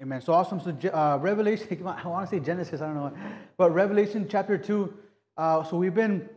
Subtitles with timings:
[0.00, 0.20] Amen.
[0.20, 0.60] So awesome.
[0.60, 3.12] So uh, Revelation, I want to say Genesis, I don't know,
[3.56, 4.94] but Revelation chapter two.
[5.36, 6.28] Uh, so we've been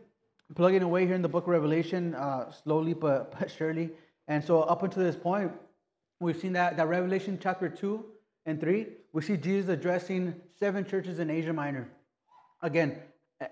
[0.56, 3.90] plugging away here in the book of Revelation, uh, slowly but, but surely.
[4.26, 5.52] And so up until this point,
[6.18, 8.04] we've seen that that Revelation chapter two
[8.46, 11.88] and three, we see Jesus addressing seven churches in Asia Minor.
[12.62, 12.96] Again,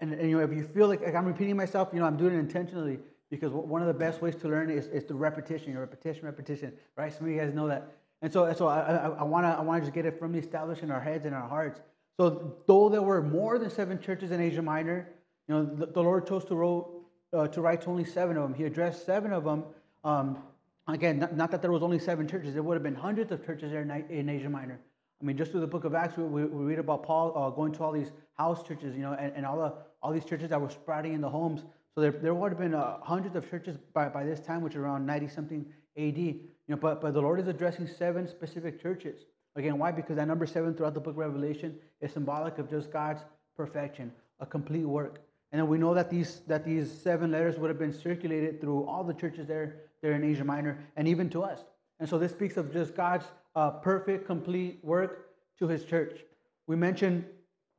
[0.00, 2.16] and, and you know, if you feel like, like I'm repeating myself, you know, I'm
[2.16, 2.98] doing it intentionally
[3.30, 7.12] because one of the best ways to learn is, is through repetition, repetition, repetition, right?
[7.12, 7.92] Some of you guys know that.
[8.22, 10.90] And so, so I, I, want to I wanna just get it firmly established in
[10.90, 11.80] our heads and our hearts.
[12.18, 15.08] So though there were more than seven churches in Asia Minor,
[15.48, 18.42] you know, the, the Lord chose to, wrote, uh, to write to only seven of
[18.42, 18.54] them.
[18.54, 19.64] He addressed seven of them.
[20.04, 20.38] Um,
[20.86, 22.52] again, not, not, that there was only seven churches.
[22.52, 24.78] There would have been hundreds of churches there in, in Asia Minor.
[25.20, 27.50] I mean, just through the book of Acts, we, we, we read about Paul uh,
[27.50, 30.50] going to all these house churches, you know, and, and all, the, all these churches
[30.50, 31.62] that were sprouting in the homes.
[31.94, 34.74] So there, there would have been uh, hundreds of churches by, by this time, which
[34.74, 35.66] is around 90 something
[35.96, 36.34] AD.
[36.68, 39.20] You know, but, but the Lord is addressing seven specific churches.
[39.56, 39.90] Again, why?
[39.90, 43.22] Because that number seven throughout the book of Revelation is symbolic of just God's
[43.56, 45.20] perfection, a complete work.
[45.52, 48.84] And then we know that these, that these seven letters would have been circulated through
[48.84, 51.60] all the churches there, there in Asia Minor and even to us.
[51.98, 56.20] And so this speaks of just God's uh, perfect, complete work to his church.
[56.66, 57.24] We mentioned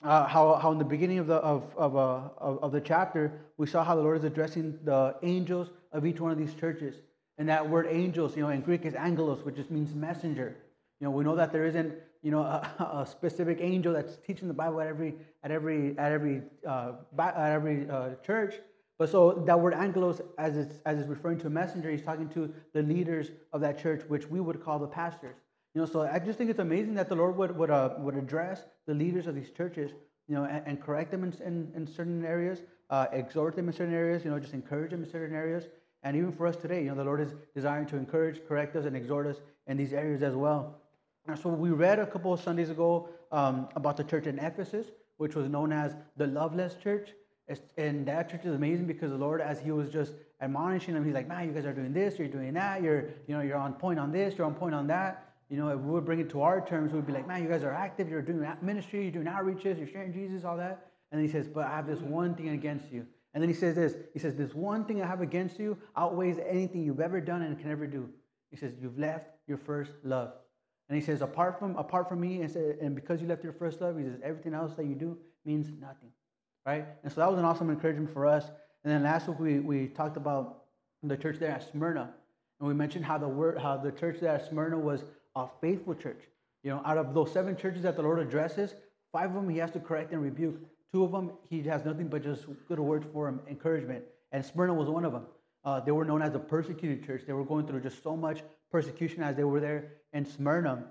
[0.03, 3.31] uh, how, how in the beginning of the, of, of, uh, of, of, the chapter,
[3.57, 6.95] we saw how the Lord is addressing the angels of each one of these churches.
[7.41, 10.55] And that word angels, you know, in Greek is angelos, which just means messenger.
[10.99, 14.47] You know, we know that there isn't, you know, a, a specific angel that's teaching
[14.47, 18.53] the Bible at every, at every, at every, uh, at every uh, church.
[18.99, 22.29] But so that word angelos, as it's, as it's referring to a messenger, he's talking
[22.29, 25.33] to the leaders of that church, which we would call the pastors.
[25.73, 28.17] You know, so I just think it's amazing that the Lord would, would, uh, would
[28.17, 29.89] address the leaders of these churches,
[30.27, 32.59] you know, and, and correct them in, in, in certain areas,
[32.91, 35.63] uh, exhort them in certain areas, you know, just encourage them in certain areas.
[36.03, 38.85] And even for us today, you know, the Lord is desiring to encourage, correct us,
[38.85, 40.75] and exhort us in these areas as well.
[41.27, 44.87] And so we read a couple of Sundays ago um, about the church in Ephesus,
[45.17, 47.09] which was known as the Loveless Church.
[47.77, 51.13] And that church is amazing because the Lord, as He was just admonishing them, He's
[51.13, 53.73] like, "Man, you guys are doing this, you're doing that, you're, you know, you're on
[53.73, 56.29] point on this, you're on point on that." You know, if we would bring it
[56.29, 59.11] to our terms, we'd be like, man, you guys are active, you're doing ministry, you're
[59.11, 60.91] doing outreaches, you're sharing Jesus, all that.
[61.11, 63.05] And he says, but I have this one thing against you.
[63.33, 66.37] And then he says this, he says, this one thing I have against you outweighs
[66.45, 68.09] anything you've ever done and can ever do.
[68.49, 70.33] He says, you've left your first love.
[70.89, 73.53] And he says, apart from, apart from me, and, said, and because you left your
[73.53, 76.09] first love, he says, everything else that you do means nothing.
[76.65, 76.85] Right?
[77.03, 78.51] And so that was an awesome encouragement for us.
[78.83, 80.63] And then last week we, we talked about
[81.01, 82.13] the church there at Smyrna.
[82.59, 85.05] And we mentioned how the word, how the church there at Smyrna was
[85.35, 86.21] a faithful church.
[86.63, 88.75] You know, out of those seven churches that the Lord addresses,
[89.11, 90.59] five of them he has to correct and rebuke.
[90.91, 94.03] Two of them he has nothing but just good words for him, encouragement.
[94.31, 95.25] And Smyrna was one of them.
[95.63, 97.23] Uh, they were known as a persecuted church.
[97.25, 98.41] They were going through just so much
[98.71, 100.85] persecution as they were there in Smyrna.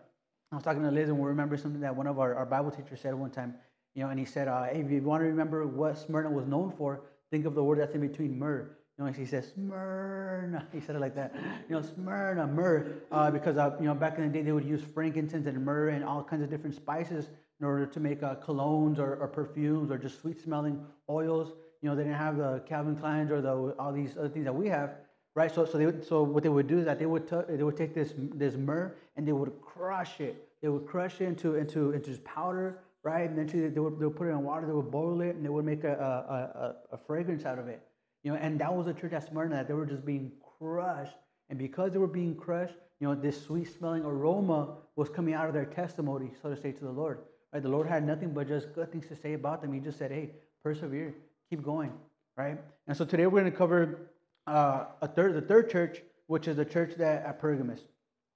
[0.52, 2.70] I was talking to Liz, and we remember something that one of our, our Bible
[2.70, 3.54] teachers said one time.
[3.94, 6.46] You know, and he said, uh, hey, if you want to remember what Smyrna was
[6.46, 8.70] known for, think of the word that's in between myrrh.
[8.98, 10.66] You know, he says, Smyrna.
[10.72, 11.34] He said it like that.
[11.68, 14.64] You know, Smyrna, myrrh, uh, because, uh, you know, back in the day, they would
[14.64, 17.28] use frankincense and myrrh and all kinds of different spices
[17.60, 21.52] in order to make uh, colognes or, or, perfumes or just sweet smelling oils.
[21.82, 24.54] You know, they didn't have the Calvin Kleins or the, all these other things that
[24.54, 24.94] we have,
[25.34, 25.54] right?
[25.54, 27.76] So, so, they so what they would do is that they would, t- they would
[27.76, 30.48] take this, this myrrh and they would crush it.
[30.62, 33.28] They would crush it into, into, into just powder, right?
[33.28, 35.44] And then they would, they would put it in water, they would boil it, and
[35.44, 37.82] they would make a, a, a, a fragrance out of it.
[38.22, 41.16] You know, and that was a church at Smyrna that they were just being crushed.
[41.48, 45.46] And because they were being crushed, you know, this sweet smelling aroma was coming out
[45.46, 47.20] of their testimony, so to say, to the Lord.
[47.52, 47.62] Right?
[47.62, 49.72] The Lord had nothing but just good things to say about them.
[49.72, 50.30] He just said, hey,
[50.62, 51.14] persevere,
[51.48, 51.92] keep going.
[52.36, 52.58] Right?
[52.86, 53.98] And so today we're going to cover
[54.46, 57.80] uh, a third, the third church, which is the church that at Pergamos.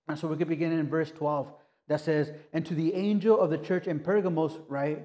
[0.09, 1.49] And so we could begin in verse 12
[1.89, 5.05] that says, And to the angel of the church in Pergamos, right?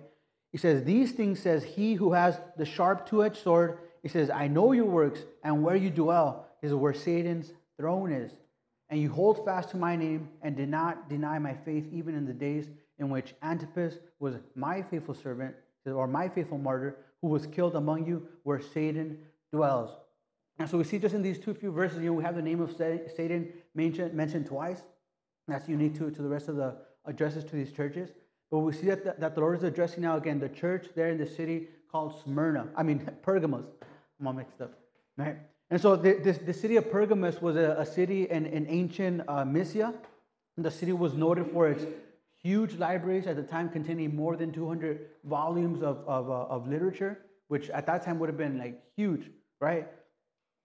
[0.51, 4.29] He says, These things says he who has the sharp two edged sword he says,
[4.29, 8.31] I know your works and where you dwell is where Satan's throne is.
[8.89, 12.25] And you hold fast to my name and did not deny my faith, even in
[12.25, 12.67] the days
[12.99, 15.55] in which Antipas was my faithful servant,
[15.85, 19.17] or my faithful martyr, who was killed among you where Satan
[19.51, 19.91] dwells.
[20.59, 22.41] And so we see just in these two few verses, you know, we have the
[22.41, 24.83] name of Satan mentioned, mentioned twice.
[25.47, 26.75] That's unique to, to the rest of the
[27.05, 28.09] addresses to these churches.
[28.51, 31.09] But we see that the, that the Lord is addressing now again the church there
[31.09, 32.67] in the city called Smyrna.
[32.75, 33.65] I mean, Pergamos.
[34.19, 34.73] I'm all mixed up,
[35.17, 35.37] right?
[35.71, 39.21] And so the, the, the city of Pergamos was a, a city in, in ancient
[39.27, 39.93] uh, Mysia.
[40.57, 41.85] The city was noted for its
[42.41, 47.19] huge libraries at the time containing more than 200 volumes of, of, uh, of literature,
[47.47, 49.87] which at that time would have been like huge, right?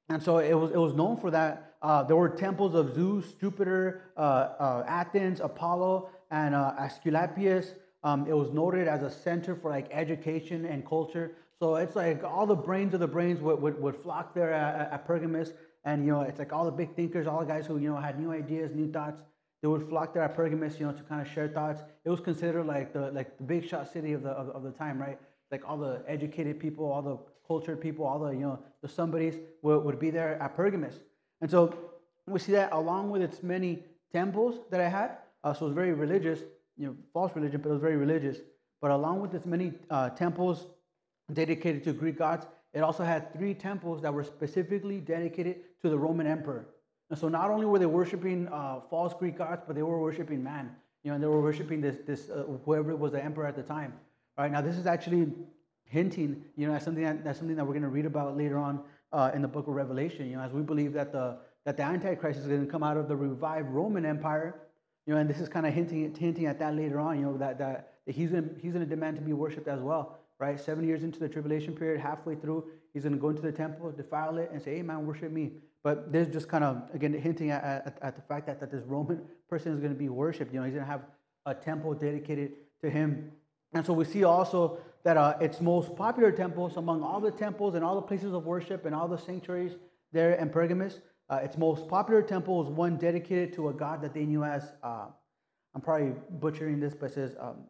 [0.09, 1.75] And so it was, it was known for that.
[1.83, 7.75] Uh, there were temples of Zeus, Jupiter, uh, uh, Athena, Apollo, and uh, Asclepius.
[8.03, 11.33] Um, it was noted as a center for like education and culture.
[11.59, 14.93] So it's like all the brains of the brains would, would, would flock there at,
[14.93, 15.53] at Pergamus.
[15.85, 17.97] And, you know, it's like all the big thinkers, all the guys who, you know,
[17.97, 19.23] had new ideas, new thoughts,
[19.65, 21.81] they would flock there at Pergamus, you know, to kind of share thoughts.
[22.05, 24.71] It was considered like the, like the big shot city of the, of, of the
[24.71, 25.19] time, right?
[25.51, 27.17] Like all the educated people, all the
[27.47, 30.97] cultured people, all the, you know, the somebodies would, would be there at Pergamus.
[31.41, 31.75] And so
[32.27, 33.83] we see that along with its many
[34.13, 35.17] temples that it had.
[35.43, 36.41] Uh, so it was very religious,
[36.77, 38.37] you know, false religion, but it was very religious.
[38.83, 40.67] But along with its many uh, temples
[41.33, 42.45] dedicated to Greek gods,
[42.75, 46.67] it also had three temples that were specifically dedicated to the Roman emperor.
[47.11, 50.43] And so not only were they worshiping uh, false Greek gods, but they were worshiping
[50.43, 50.75] man.
[51.03, 53.63] You know, and they were worshiping this, this uh, whoever was the emperor at the
[53.63, 53.93] time.
[54.37, 55.31] All right, now this is actually
[55.85, 58.59] hinting, you know, at something that, that's something that we're going to read about later
[58.59, 58.81] on
[59.13, 60.29] uh, in the book of Revelation.
[60.29, 62.97] You know, as we believe that the that the Antichrist is going to come out
[62.97, 64.55] of the revived Roman Empire,
[65.07, 67.19] you know, and this is kind of hinting hinting at that later on.
[67.19, 69.81] You know, that that, that he's going he's going to demand to be worshipped as
[69.81, 70.19] well.
[70.41, 73.53] Right, seven years into the tribulation period, halfway through, he's going to go into the
[73.53, 75.53] temple, defile it, and say, "Hey, man, worship me."
[75.85, 78.83] But this just kind of again hinting at, at, at the fact that, that this
[78.85, 80.53] Roman person is going to be worshipped.
[80.53, 81.03] You know, he's going to have
[81.47, 82.53] a temple dedicated
[82.83, 83.31] to him.
[83.75, 87.75] And so we see also that uh, its most popular temples among all the temples
[87.75, 89.77] and all the places of worship and all the sanctuaries
[90.13, 94.15] there in Pergamus, uh, its most popular temple is one dedicated to a god that
[94.15, 95.07] they knew as, uh,
[95.75, 97.65] I'm probably butchering this, but it says um,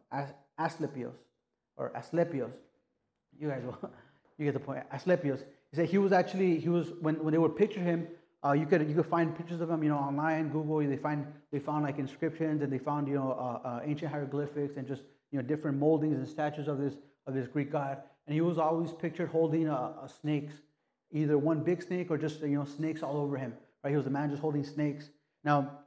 [0.59, 1.15] Asclepios
[1.75, 2.51] or Asclepios.
[3.37, 3.91] You guys will,
[4.37, 4.83] you get the point.
[4.93, 5.43] Asclepios.
[5.75, 8.07] He said he was actually, he was, when, when they would picture him,
[8.45, 10.77] uh, you could you could find pictures of him, you know, online, Google.
[10.77, 14.77] They find they found like inscriptions and they found you know uh, uh, ancient hieroglyphics
[14.77, 15.01] and just
[15.31, 16.93] you know different moldings and statues of this
[17.27, 18.03] of this Greek god.
[18.25, 20.53] And he was always pictured holding a, snakes,
[21.11, 23.53] either one big snake or just you know snakes all over him.
[23.83, 23.89] Right?
[23.89, 25.09] He was a man just holding snakes.
[25.43, 25.79] Now,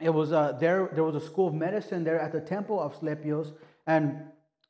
[0.00, 0.88] it was uh, there.
[0.94, 3.52] There was a school of medicine there at the temple of Asclepios,
[3.88, 4.22] and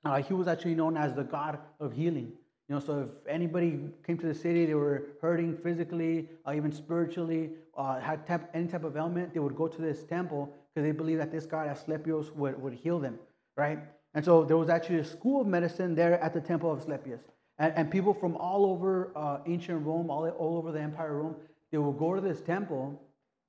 [0.04, 2.32] uh, he was actually known as the god of healing.
[2.68, 6.72] You know, so if anybody came to the city, they were hurting physically, uh, even
[6.72, 10.92] spiritually, uh, had any type of ailment, they would go to this temple because they
[10.92, 13.18] believed that this god Asclepius would, would heal them,
[13.56, 13.80] right?
[14.14, 17.20] And so there was actually a school of medicine there at the temple of Asclepius.
[17.58, 21.36] And, and people from all over uh, ancient Rome, all, all over the Empire Rome,
[21.70, 23.00] they would go to this temple.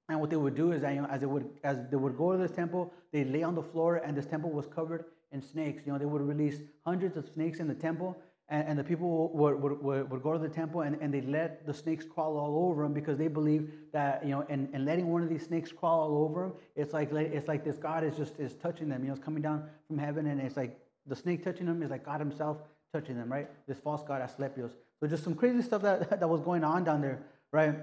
[0.09, 2.15] And what they would do is, that, you know, as they would as they would
[2.15, 5.41] go to this temple, they lay on the floor, and this temple was covered in
[5.41, 5.81] snakes.
[5.85, 8.15] You know, they would release hundreds of snakes in the temple,
[8.49, 11.65] and, and the people would, would, would, go to the temple and, and they let
[11.65, 15.07] the snakes crawl all over them because they believe that, you know, and, and letting
[15.11, 18.15] one of these snakes crawl all over them, it's like, it's like this God is
[18.15, 19.01] just is touching them.
[19.01, 21.89] You know, it's coming down from heaven and it's like the snake touching them is
[21.89, 22.57] like God himself
[22.93, 23.49] touching them, right?
[23.67, 24.71] This false God Asclepios.
[24.99, 27.75] So just some crazy stuff that, that was going on down there, right?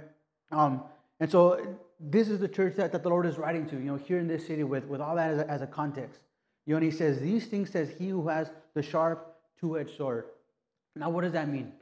[0.53, 0.83] Um,
[1.19, 3.97] and so this is the church that, that the Lord is writing to, you know,
[3.97, 6.21] here in this city with, with all that as a, as a context.
[6.67, 10.27] You know, and he says, these things says he who has the sharp two-edged sword.
[10.95, 11.73] Now, what does that mean?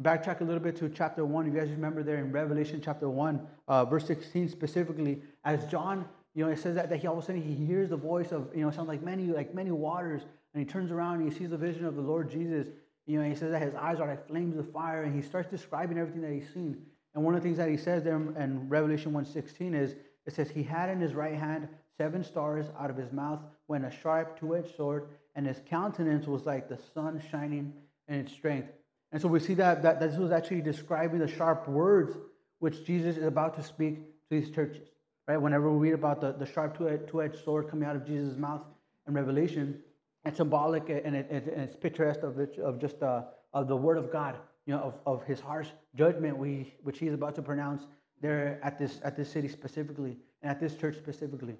[0.00, 1.46] Backtrack a little bit to chapter 1.
[1.46, 6.06] If you guys remember there in Revelation chapter 1, uh, verse 16 specifically, as John,
[6.34, 8.32] you know, it says that, that he all of a sudden he hears the voice
[8.32, 10.22] of, you know, sounds like many, like many waters,
[10.52, 12.68] and he turns around and he sees the vision of the Lord Jesus.
[13.06, 15.50] You know, he says that his eyes are like flames of fire, and he starts
[15.50, 16.82] describing everything that he's seen.
[17.14, 19.94] And one of the things that he says there in Revelation 1.16 is,
[20.26, 23.86] it says, he had in his right hand seven stars out of his mouth went
[23.86, 27.72] a sharp two-edged sword, and his countenance was like the sun shining
[28.08, 28.68] and its strength.
[29.12, 32.16] And so we see that, that this was actually describing the sharp words
[32.58, 34.88] which Jesus is about to speak to these churches.
[35.28, 35.36] Right?
[35.36, 38.62] Whenever we read about the, the sharp two-edged sword coming out of Jesus' mouth
[39.06, 39.80] in Revelation,
[40.24, 43.22] it's symbolic and, it, and it's picturesque of, it, of just uh,
[43.52, 44.36] of the word of God,
[44.66, 47.84] you know, of, of his harsh judgment we, which he's about to pronounce
[48.20, 51.56] there at this, at this city specifically and at this church specifically.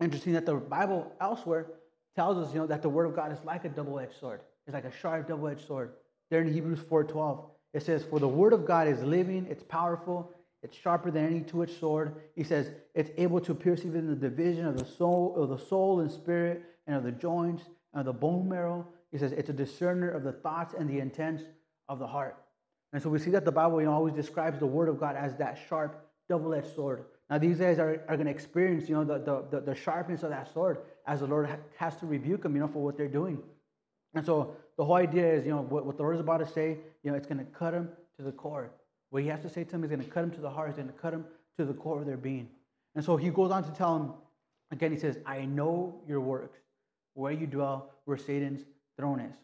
[0.00, 1.66] Interesting that the Bible elsewhere
[2.14, 4.40] tells us, you know, that the word of God is like a double-edged sword.
[4.68, 5.94] It's like a sharp double-edged sword.
[6.28, 10.30] There in Hebrews 4:12, it says, "For the word of God is living, it's powerful,
[10.62, 14.66] it's sharper than any two-edged sword." He says, "It's able to pierce even the division
[14.66, 18.12] of the soul, of the soul and spirit, and of the joints and of the
[18.12, 21.44] bone marrow." He says, "It's a discerner of the thoughts and the intents
[21.88, 22.36] of the heart."
[22.92, 25.56] And so we see that the Bible always describes the word of God as that
[25.66, 25.96] sharp,
[26.28, 27.06] double-edged sword.
[27.30, 30.28] Now these guys are, are going to experience, you know, the, the, the sharpness of
[30.28, 31.48] that sword as the Lord
[31.78, 33.42] has to rebuke them, you know, for what they're doing.
[34.14, 36.46] And so the whole idea is, you know, what, what the Lord is about to
[36.46, 38.70] say, you know, it's going to cut him to the core.
[39.10, 40.68] What he has to say to him is going to cut him to the heart.
[40.70, 41.24] It's going to cut him
[41.58, 42.48] to the core of their being.
[42.94, 44.12] And so he goes on to tell him,
[44.70, 46.58] again, he says, I know your works,
[47.14, 48.64] where you dwell, where Satan's
[48.98, 49.34] throne is.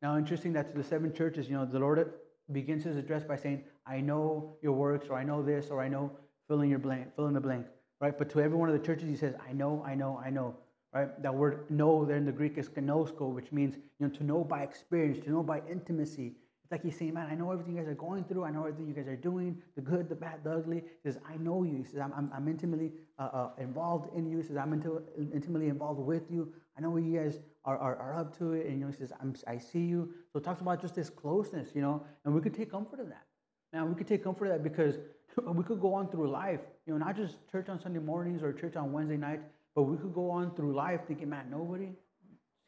[0.00, 2.12] Now, interesting that to the seven churches, you know, the Lord
[2.50, 5.88] begins his address by saying, I know your works, or I know this, or I
[5.88, 6.10] know
[6.48, 7.66] fill in your blank, fill in the blank,
[8.00, 8.16] right?
[8.16, 10.56] But to every one of the churches, he says, I know, I know, I know.
[10.94, 11.22] Right?
[11.22, 14.44] That word know there in the Greek is ginosko, which means you know to know
[14.44, 16.34] by experience, to know by intimacy.
[16.62, 18.44] It's like he's saying, man, I know everything you guys are going through.
[18.44, 20.76] I know everything you guys are doing, the good, the bad, the ugly.
[20.76, 21.78] He says, I know you.
[21.78, 24.38] He says, I'm, I'm, I'm intimately uh, uh, involved in you.
[24.38, 25.02] He says, I'm inti-
[25.34, 26.52] intimately involved with you.
[26.76, 28.66] I know what you guys are, are, are up to it.
[28.66, 30.12] And you know, he says, I'm, I see you.
[30.32, 33.08] So it talks about just this closeness, you know, and we could take comfort in
[33.08, 33.26] that.
[33.72, 34.96] Now we could take comfort in that because
[35.46, 38.52] we could go on through life, you know, not just church on Sunday mornings or
[38.52, 41.90] church on Wednesday nights, but we could go on through life thinking, man, nobody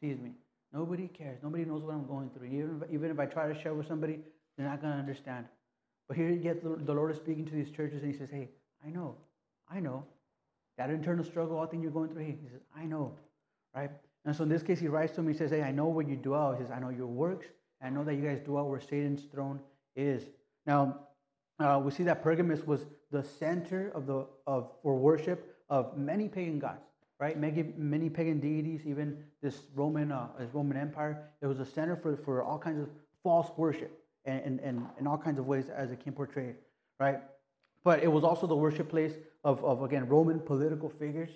[0.01, 0.31] sees me.
[0.73, 1.39] Nobody cares.
[1.41, 2.47] Nobody knows what I'm going through.
[2.47, 4.19] Even if, even if I try to share with somebody,
[4.57, 5.45] they're not going to understand.
[6.07, 8.49] But here, yet the Lord is speaking to these churches, and He says, "Hey,
[8.85, 9.15] I know,
[9.69, 10.05] I know
[10.77, 12.25] that internal struggle, all thing you're going through.
[12.25, 13.15] He says, I know,
[13.73, 13.89] right?
[14.25, 15.33] And so in this case, He writes to me.
[15.33, 17.47] He says, "Hey, I know where you dwell." He says, "I know your works,
[17.81, 19.59] I know that you guys dwell where Satan's throne
[19.95, 20.25] is."
[20.65, 21.07] Now,
[21.59, 26.27] uh, we see that Pergamus was the center of the of for worship of many
[26.27, 26.85] pagan gods,
[27.19, 27.37] right?
[27.39, 31.29] Many, many pagan deities, even this Roman uh, this Roman Empire.
[31.41, 32.89] It was a center for, for all kinds of
[33.23, 33.91] false worship
[34.25, 36.55] and, and, and in all kinds of ways as it can portray,
[36.99, 37.19] right?
[37.83, 41.29] But it was also the worship place of, of again Roman political figures,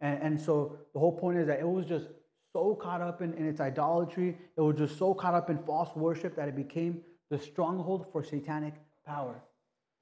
[0.00, 2.06] and, and so the whole point is that it was just
[2.52, 4.36] so caught up in, in its idolatry.
[4.56, 8.22] It was just so caught up in false worship that it became the stronghold for
[8.22, 9.42] satanic power.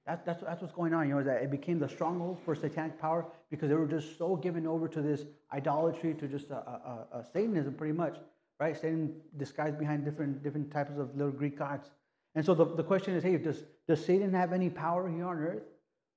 [0.06, 3.00] That, that's, that's what's going on, you know, that it became the stronghold for satanic
[3.00, 7.06] power because they were just so given over to this idolatry, to just a, a,
[7.12, 8.18] a Satanism, pretty much,
[8.60, 8.76] right?
[8.76, 11.88] Satan disguised behind different, different types of little Greek gods.
[12.34, 15.38] And so the, the question is, hey, does, does Satan have any power here on
[15.38, 15.62] earth?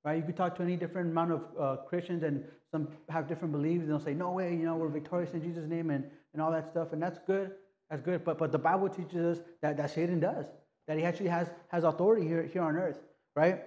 [0.03, 0.17] Right?
[0.17, 3.83] You could talk to any different amount of uh, Christians, and some have different beliefs,
[3.83, 6.03] and they'll say, no way, you know, we're victorious in Jesus' name, and,
[6.33, 7.51] and all that stuff, and that's good.
[7.89, 8.25] That's good.
[8.25, 10.45] But, but the Bible teaches us that, that Satan does,
[10.87, 12.99] that he actually has, has authority here, here on earth,
[13.35, 13.63] right?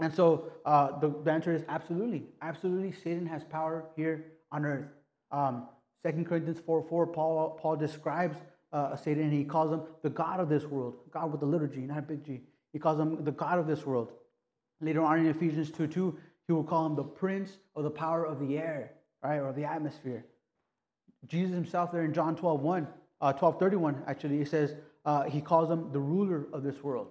[0.00, 2.92] And so uh, the, answer is absolutely, absolutely.
[2.92, 4.86] Satan has power here on earth.
[5.30, 5.68] Um,
[6.04, 8.38] 2 Corinthians 4 4, Paul, Paul describes
[8.72, 10.94] uh, Satan and he calls him the God of this world.
[11.10, 12.40] God with a little g, not big G.
[12.72, 14.12] He calls him the God of this world.
[14.80, 18.24] Later on in Ephesians 2 2, he will call him the prince of the power
[18.24, 20.24] of the air, right, or the atmosphere.
[21.26, 22.88] Jesus himself there in John 12 1,
[23.20, 27.08] uh, 12 31, actually, he says, uh, he calls him the ruler of this world,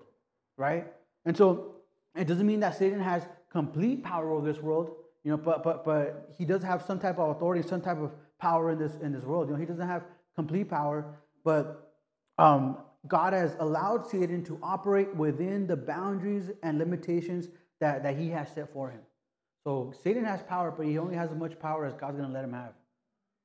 [0.58, 0.88] right?
[1.26, 1.76] And so
[2.16, 5.86] it doesn't mean that Satan has complete power over this world, you know, but but
[5.86, 9.12] but he does have some type of authority, some type of power in this in
[9.12, 9.48] this world.
[9.48, 10.04] You know, he doesn't have
[10.36, 11.06] complete power,
[11.44, 11.94] but
[12.38, 12.78] um,
[13.08, 17.48] God has allowed Satan to operate within the boundaries and limitations
[17.80, 19.02] that, that he has set for him.
[19.64, 22.34] So Satan has power, but he only has as much power as God's going to
[22.34, 22.74] let him have.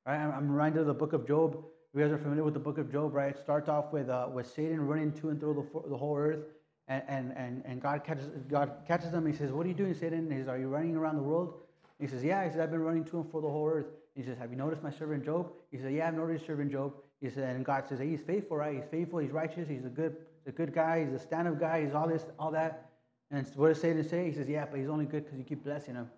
[0.05, 0.17] Right?
[0.17, 1.63] I'm reminded of the book of Job.
[1.93, 3.35] You guys are familiar with the book of Job, right?
[3.35, 6.45] It starts off with, uh, with Satan running to and through the, the whole earth
[6.87, 9.25] and, and, and, and God, catches, God catches him.
[9.25, 10.31] He says, What are you doing, Satan?
[10.31, 11.55] He says, Are you running around the world?
[11.99, 12.43] He says, Yeah.
[12.45, 13.87] He says, I've been running to and for the whole earth.
[14.15, 15.51] He says, Have you noticed my servant Job?
[15.71, 16.93] He says, Yeah, I've noticed servant Job.
[17.21, 18.75] He said, and God says, hey, He's faithful, right?
[18.75, 21.93] He's faithful, he's righteous, he's a good, a good guy, he's a stand-up guy, he's
[21.93, 22.91] all this, all that.
[23.31, 24.29] And what does Satan say?
[24.29, 26.09] He says, Yeah, but he's only good because you keep blessing him.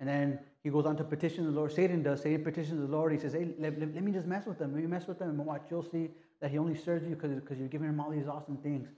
[0.00, 1.72] And then he goes on to petition the Lord.
[1.72, 2.22] Satan does.
[2.22, 3.12] Satan petitions the Lord.
[3.12, 4.72] He says, Hey, let, let, let me just mess with him.
[4.72, 5.62] Let me mess with him and watch.
[5.70, 6.08] You'll see
[6.40, 8.88] that he only serves you because you're giving him all these awesome things.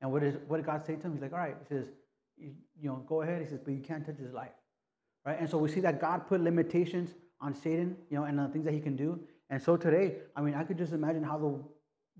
[0.00, 1.12] And what, is, what did God say to him?
[1.12, 1.56] He's like, all right.
[1.60, 1.86] He says,
[2.36, 3.42] you, you know, go ahead.
[3.42, 4.52] He says, but you can't touch his life.
[5.24, 5.38] Right?
[5.38, 8.64] And so we see that God put limitations on Satan, you know, and the things
[8.64, 9.20] that he can do.
[9.50, 11.62] And so today, I mean, I could just imagine how the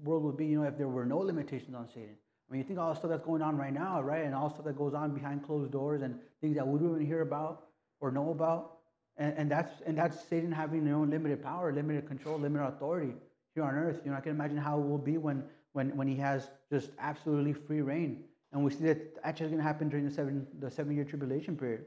[0.03, 2.17] world would be, you know, if there were no limitations on Satan.
[2.49, 4.25] I mean, you think all the stuff that's going on right now, right?
[4.25, 6.95] And all the stuff that goes on behind closed doors and things that we don't
[6.95, 7.67] even hear about
[8.01, 8.79] or know about.
[9.19, 13.15] And, and that's and that's Satan having you know limited power, limited control, limited authority
[13.55, 14.01] here on earth.
[14.05, 15.43] You know, I can imagine how it will be when
[15.79, 18.25] when, when he has just absolutely free reign.
[18.51, 21.57] And we see that actually going to happen during the seven, the seven year tribulation
[21.57, 21.85] period.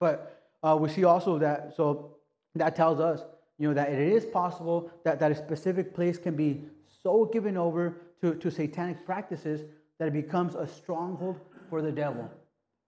[0.00, 2.16] But uh, we see also that, so
[2.56, 3.20] that tells us,
[3.56, 6.64] you know, that it is possible that, that a specific place can be
[7.04, 9.62] so given over to, to satanic practices
[10.00, 12.28] that it becomes a stronghold for the devil.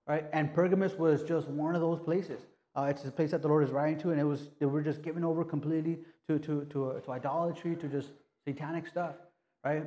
[0.08, 0.24] Right?
[0.32, 2.40] And Pergamus was just one of those places.
[2.74, 4.82] Uh, it's the place that the Lord is writing to, and it was they were
[4.82, 8.08] just given over completely to to to, uh, to idolatry, to just
[8.46, 9.14] satanic stuff,
[9.62, 9.84] right?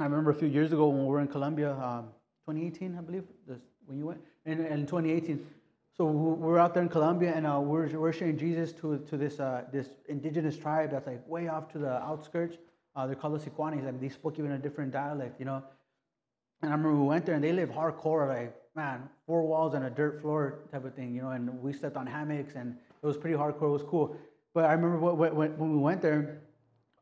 [0.00, 2.06] I remember a few years ago when we were in Colombia, um,
[2.46, 3.24] 2018, I believe,
[3.86, 5.46] when you went, in, in 2018.
[5.96, 9.16] So we are out there in Colombia, and uh, we're, we're sharing Jesus to, to
[9.16, 12.56] this, uh, this indigenous tribe that's like way off to the outskirts.
[12.96, 15.62] Uh, they're called the Sicuanis, and they spoke even a different dialect, you know.
[16.62, 19.84] And I remember we went there, and they live hardcore, like, man, four walls and
[19.84, 23.06] a dirt floor type of thing, you know, and we slept on hammocks, and it
[23.06, 23.68] was pretty hardcore.
[23.68, 24.16] It was cool.
[24.54, 26.40] But I remember when, when we went there,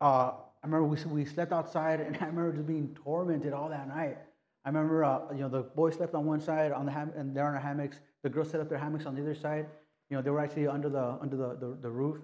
[0.03, 3.89] uh, I remember we, we slept outside, and I remember just being tormented all that
[3.89, 4.19] night.
[4.65, 7.35] I remember, uh, you know, the boys slept on one side on the ham- and
[7.35, 7.99] they're on their hammocks.
[8.23, 9.67] The girls set up their hammocks on the other side.
[10.09, 12.19] You know, they were actually under the under the the, the roof,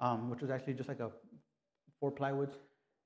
[0.00, 1.10] um, which was actually just like a
[2.00, 2.54] four plywoods.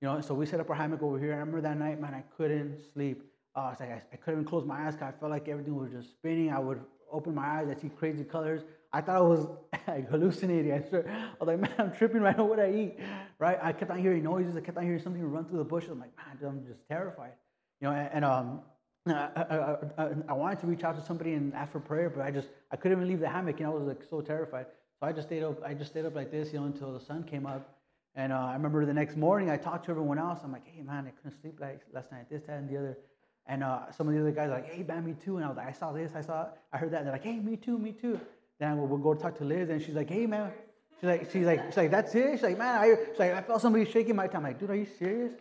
[0.00, 1.32] You know, so we set up our hammock over here.
[1.32, 3.24] I remember that night, man, I couldn't sleep.
[3.54, 5.74] Uh, it's like I, I couldn't even close my eyes because I felt like everything
[5.74, 6.52] was just spinning.
[6.52, 8.62] I would open my eyes, I'd see crazy colors.
[8.92, 9.46] I thought I was
[9.88, 10.72] like hallucinating.
[10.72, 11.06] I, swear.
[11.08, 12.44] I was like, man, I'm tripping right now.
[12.44, 12.98] What I eat,
[13.38, 13.58] right?
[13.62, 14.56] I kept on hearing noises.
[14.56, 15.90] I kept on hearing something run through the bushes.
[15.90, 17.32] I'm like, man, I'm just terrified.
[17.80, 18.60] You know, and, and um,
[19.06, 22.22] I, I, I, I, wanted to reach out to somebody and ask for prayer, but
[22.22, 23.58] I just I couldn't even leave the hammock.
[23.58, 24.66] and I was like so terrified.
[24.98, 25.62] So I just stayed up.
[25.64, 27.76] I just stayed up like this, you know, until the sun came up.
[28.14, 30.40] And uh, I remember the next morning, I talked to everyone else.
[30.42, 32.30] I'm like, hey man, I couldn't sleep like last night.
[32.30, 32.98] This, that, and the other.
[33.46, 35.36] And uh, some of the other guys are like, hey man, me too.
[35.36, 36.98] And I was like, I saw this, I saw, I heard that.
[36.98, 38.18] And they're like, hey, me too, me too.
[38.58, 40.52] Then we'll, we'll go talk to Liz, and she's like, hey man,
[41.00, 42.32] she's like, she's like, she's like, that's it.
[42.32, 44.28] She's like, man, I, she's like, I felt somebody shaking my.
[44.32, 45.32] I'm like, dude, are you serious?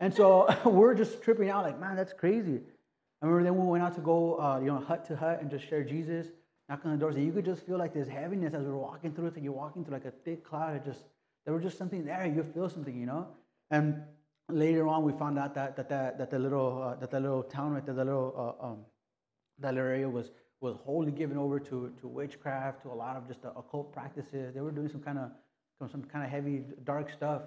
[0.00, 2.60] And so we're just tripping out, like, man, that's crazy.
[3.22, 5.50] I remember then we went out to go, uh, you know, hut to hut and
[5.50, 6.26] just share Jesus,
[6.68, 8.78] knock on the doors, and you could just feel like this heaviness as we were
[8.78, 9.34] walking through it.
[9.34, 10.76] Like you're walking through like a thick cloud.
[10.76, 11.04] It just
[11.44, 12.26] there was just something there.
[12.26, 13.28] You feel something, you know.
[13.70, 14.02] And
[14.50, 17.42] later on, we found out that that that, that the little uh, that the little
[17.42, 18.78] town right there, the little uh, um,
[19.60, 23.26] that little area was was wholly given over to to witchcraft, to a lot of
[23.26, 24.54] just occult practices.
[24.54, 25.30] They were doing some kind of
[25.90, 27.42] some kind of heavy, dark stuff.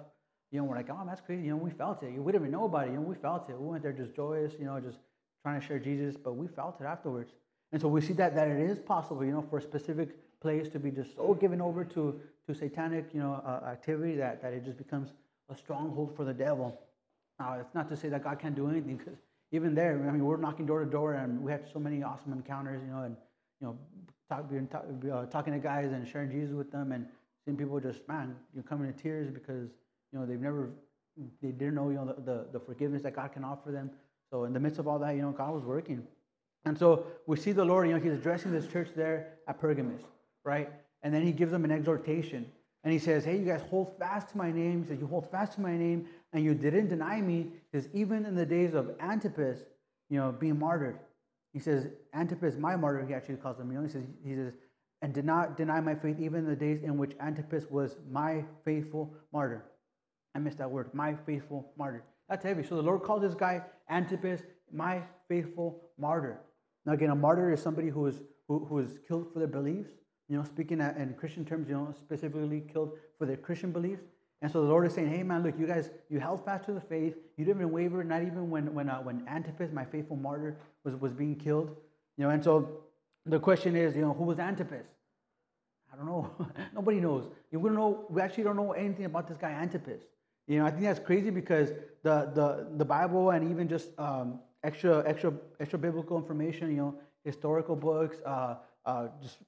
[0.52, 1.44] You know, we're like, oh, that's crazy.
[1.44, 2.10] You know, we felt it.
[2.10, 2.90] We didn't even know about it.
[2.90, 3.58] You know, we felt it.
[3.58, 4.52] We went there just joyous.
[4.58, 4.98] You know, just
[5.42, 7.32] trying to share Jesus, but we felt it afterwards.
[7.72, 9.24] And so we see that that it is possible.
[9.24, 10.08] You know, for a specific
[10.40, 14.42] place to be just so given over to to satanic, you know, uh, activity that
[14.42, 15.10] that it just becomes
[15.48, 16.78] a stronghold for the devil.
[17.38, 19.18] Now, it's not to say that God can't do anything, because
[19.52, 22.32] even there, I mean, we're knocking door to door, and we had so many awesome
[22.32, 23.16] encounters, you know, and
[23.60, 23.78] you know,
[24.28, 27.06] talk, talk, uh, talking to guys and sharing Jesus with them, and
[27.44, 29.70] seeing people just, man, you come into tears because
[30.12, 30.70] you know they've never,
[31.42, 33.90] they didn't know, you know, the, the, the forgiveness that God can offer them.
[34.30, 36.06] So in the midst of all that, you know, God was working.
[36.64, 40.02] And so we see the Lord, you know, he's addressing this church there at Pergamus,
[40.44, 40.70] right?
[41.02, 42.46] And then he gives them an exhortation.
[42.82, 44.82] And he says, Hey, you guys hold fast to my name.
[44.82, 47.48] He says, You hold fast to my name, and you didn't deny me.
[47.70, 49.60] Because even in the days of Antipas,
[50.08, 50.98] you know, being martyred,
[51.52, 53.70] he says, Antipas, my martyr, he actually calls him.
[53.70, 54.52] You know, he says, he says,
[55.02, 58.44] and did not deny my faith even in the days in which Antipas was my
[58.64, 59.64] faithful martyr.
[60.34, 62.04] I missed that word, my faithful martyr.
[62.28, 62.62] That's heavy.
[62.62, 66.40] So the Lord calls this guy Antipas, my faithful martyr.
[66.86, 69.90] Now again, a martyr is somebody who is who, who is killed for their beliefs.
[70.30, 74.04] You know, speaking in Christian terms, you know, specifically killed for their Christian beliefs.
[74.42, 76.72] And so the Lord is saying, hey man, look, you guys, you held fast to
[76.72, 77.16] the faith.
[77.36, 81.12] You didn't waver, not even when when uh, when Antipas, my faithful martyr, was, was
[81.12, 81.76] being killed.
[82.16, 82.84] You know, and so
[83.26, 84.86] the question is, you know, who was Antipas?
[85.92, 86.30] I don't know.
[86.74, 87.28] Nobody knows.
[87.50, 88.06] You don't know.
[88.08, 90.02] We actually don't know anything about this guy Antipas.
[90.46, 91.70] You know, I think that's crazy because
[92.04, 96.94] the the the Bible and even just um, extra extra extra biblical information, you know,
[97.24, 98.54] historical books, uh,
[98.86, 99.38] uh, just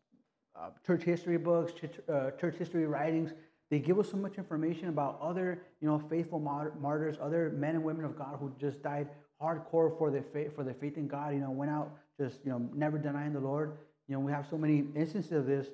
[0.57, 3.33] uh, church history books, church, uh, church history writings.
[3.71, 7.85] They give us so much information about other, you know, faithful martyrs, other men and
[7.85, 9.09] women of God who just died
[9.41, 11.33] hardcore for their faith, for their faith in God.
[11.33, 13.73] You know, went out just, you know, never denying the Lord.
[14.09, 15.69] You know, we have so many instances of this.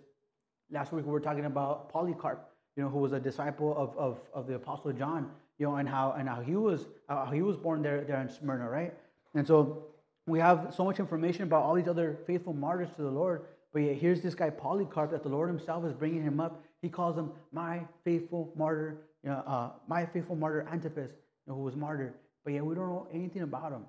[0.70, 4.20] Last week we were talking about Polycarp you know, who was a disciple of, of,
[4.32, 7.56] of the Apostle John, you know, and how and how he was how he was
[7.56, 8.94] born there there in Smyrna, right?
[9.34, 9.82] And so
[10.28, 13.46] we have so much information about all these other faithful martyrs to the Lord,
[13.78, 16.64] but yet here's this guy Polycarp that the Lord Himself is bringing him up.
[16.82, 21.54] He calls him my faithful martyr, you know, uh, my faithful martyr Antipas, you know,
[21.54, 22.14] who was martyred.
[22.44, 23.84] But yet we don't know anything about him.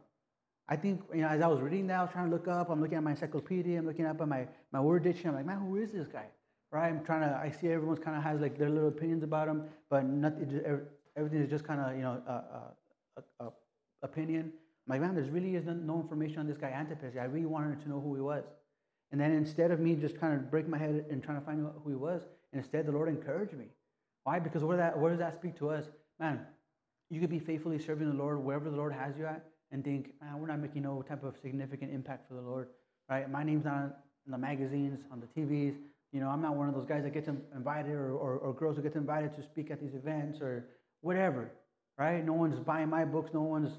[0.67, 2.69] I think you know, as I was reading that, I was trying to look up.
[2.69, 3.79] I'm looking at my encyclopedia.
[3.79, 5.39] I'm looking up at my my word dictionary.
[5.39, 6.27] I'm like, man, who is this guy?
[6.71, 6.89] right?
[6.89, 7.35] I'm trying to.
[7.35, 10.61] I see everyone's kind of has like their little opinions about him, but nothing.
[11.17, 12.41] Everything is just kind of you know uh,
[13.17, 13.49] uh, uh,
[14.03, 14.53] opinion.
[14.85, 17.15] My like, man, there's really is no information on this guy Antipas.
[17.19, 18.43] I really wanted to know who he was,
[19.11, 21.65] and then instead of me just kind of break my head and trying to find
[21.65, 22.21] out who he was,
[22.53, 23.65] instead the Lord encouraged me.
[24.23, 24.39] Why?
[24.39, 25.85] Because what, that, what does that speak to us?
[26.19, 26.39] Man,
[27.09, 30.13] you could be faithfully serving the Lord wherever the Lord has you at, and think,
[30.21, 32.67] man, we're not making no type of significant impact for the Lord,
[33.09, 33.29] right?
[33.29, 35.75] My name's not in the magazines, on the TVs.
[36.11, 38.77] You know, I'm not one of those guys that gets invited or, or, or girls
[38.77, 40.65] who get invited to speak at these events or
[41.01, 41.51] whatever,
[41.97, 42.23] right?
[42.25, 43.31] No one's buying my books.
[43.33, 43.71] No one's,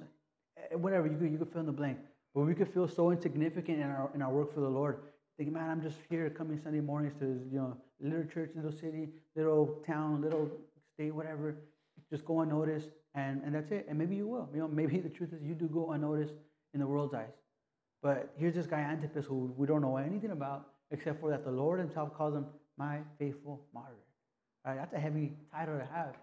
[0.57, 1.07] eh, whatever.
[1.07, 1.99] You could, you could fill in the blank.
[2.35, 4.99] But we could feel so insignificant in our, in our work for the Lord.
[5.37, 9.09] Thinking, man, I'm just here coming Sunday mornings to, you know, little church, little city,
[9.37, 10.51] little town, little
[10.95, 11.57] state, whatever.
[12.11, 13.87] Just go unnoticed and, and that's it.
[13.89, 14.49] And maybe you will.
[14.53, 16.35] You know, maybe the truth is you do go unnoticed
[16.75, 17.33] in the world's eyes.
[18.03, 21.51] But here's this guy Antipas who we don't know anything about except for that the
[21.51, 23.95] Lord Himself calls him my faithful martyr.
[24.65, 24.77] Right?
[24.77, 26.15] That's a heavy title to have.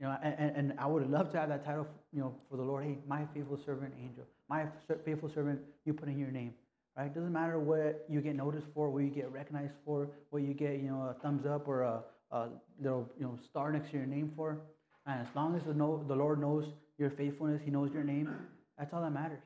[0.00, 2.62] You know, and, and I would love to have that title, you know, for the
[2.62, 2.84] Lord.
[2.84, 4.66] Hey, my faithful servant, angel, my
[5.04, 5.60] faithful servant.
[5.84, 6.54] You put in your name,
[6.96, 7.06] right?
[7.06, 10.54] It doesn't matter what you get noticed for, what you get recognized for, what you
[10.54, 12.48] get, you know, a thumbs up or a, a
[12.80, 14.60] little, you know, star next to your name for.
[15.06, 16.66] And as long as the, know, the Lord knows
[16.98, 18.30] your faithfulness, He knows your name,
[18.78, 19.42] that's all that matters,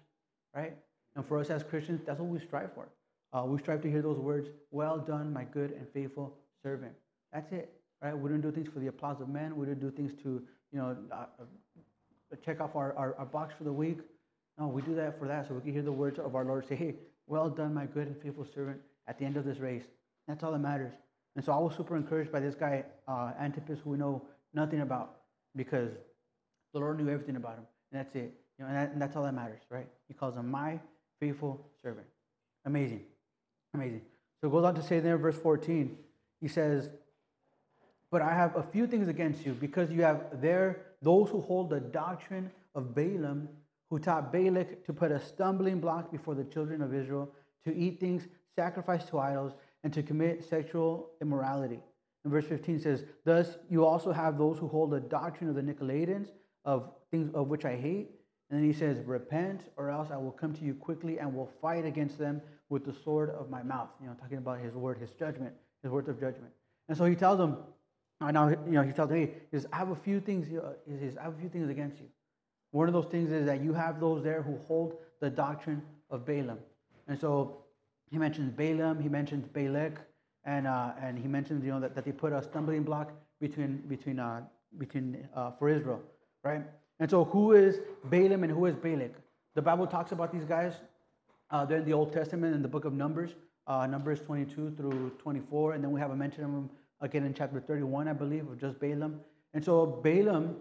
[0.55, 0.77] right?
[1.15, 2.89] And for us as Christians, that's what we strive for.
[3.33, 6.93] Uh, we strive to hear those words, well done, my good and faithful servant.
[7.33, 8.17] That's it, right?
[8.17, 9.57] We don't do things for the applause of men.
[9.57, 13.55] We don't do things to, you know, uh, uh, check off our, our, our, box
[13.57, 13.99] for the week.
[14.59, 16.67] No, we do that for that so we can hear the words of our Lord
[16.69, 16.95] say, hey,
[17.27, 19.85] well done, my good and faithful servant, at the end of this race.
[20.29, 20.93] That's all that matters.
[21.35, 24.23] And so I was super encouraged by this guy, uh, Antipas, who we know
[24.55, 25.17] nothing about
[25.55, 25.91] because
[26.73, 27.67] the Lord knew everything about him.
[27.93, 28.33] And that's it.
[28.59, 29.87] You know, and, that, and that's all that matters, right?
[30.09, 30.81] He calls him my
[31.21, 32.07] faithful servant.
[32.65, 33.03] Amazing.
[33.75, 34.03] Amazing.
[34.41, 35.97] So it goes on to say there, verse 14,
[36.41, 36.91] he says,
[38.11, 41.71] But I have a few things against you, because you have there those who hold
[41.71, 43.49] the doctrine of Balaam,
[43.91, 47.31] who taught Balak to put a stumbling block before the children of Israel,
[47.65, 49.53] to eat things sacrificed to idols,
[49.85, 51.79] and to commit sexual immorality.
[52.25, 55.63] And verse 15 says, Thus you also have those who hold the doctrine of the
[55.63, 56.31] Nicolaitans,
[56.65, 58.11] of things of which I hate.
[58.51, 61.51] And then he says, Repent, or else I will come to you quickly and will
[61.63, 63.91] fight against them with the sword of my mouth.
[64.01, 66.53] You know, talking about his word, his judgment, his word of judgment.
[66.89, 67.59] And so he tells them,
[68.21, 70.73] I now, you know, he tells hey, he says, I have a few things, uh,
[70.91, 72.07] he says, I have a few things against you.
[72.77, 76.27] One of those things is that you have those there who hold the doctrine of
[76.27, 76.59] Balaam.
[77.09, 77.65] And so
[78.11, 79.99] he mentions Balaam, he mentions Balak,
[80.45, 83.79] and, uh, and he mentions, you know, that, that they put a stumbling block between,
[83.89, 84.43] between, uh,
[84.77, 86.03] between uh, for Israel,
[86.45, 86.63] right?
[87.01, 89.15] And so who is Balaam and who is Balak?
[89.55, 90.75] The Bible talks about these guys.
[91.51, 93.31] Uh, they're in the Old Testament in the book of Numbers,
[93.67, 95.73] uh, Numbers 22 through 24.
[95.73, 96.69] And then we have a mention of them
[97.01, 99.21] again in chapter 31, I believe, of just Balaam.
[99.55, 100.57] And so Balaam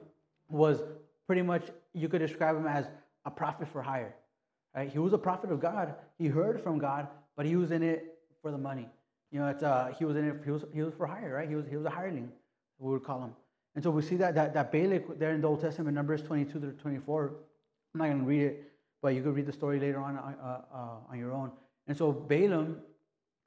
[0.47, 0.79] was
[1.27, 1.63] pretty much,
[1.95, 2.85] you could describe him as
[3.25, 4.15] a prophet for hire.
[4.75, 4.89] Right?
[4.89, 5.95] He was a prophet of God.
[6.17, 8.87] He heard from God, but he was in it for the money.
[9.31, 11.49] You know, it's, uh, he was in it, he was, he was for hire, right?
[11.49, 12.31] He was, he was a hireling,
[12.77, 13.31] we would call him.
[13.73, 16.59] And so we see that, that, that Balak there in the Old Testament, Numbers 22
[16.59, 17.33] to 24.
[17.93, 20.61] I'm not going to read it, but you could read the story later on uh,
[20.73, 20.77] uh,
[21.09, 21.51] on your own.
[21.87, 22.77] And so Balaam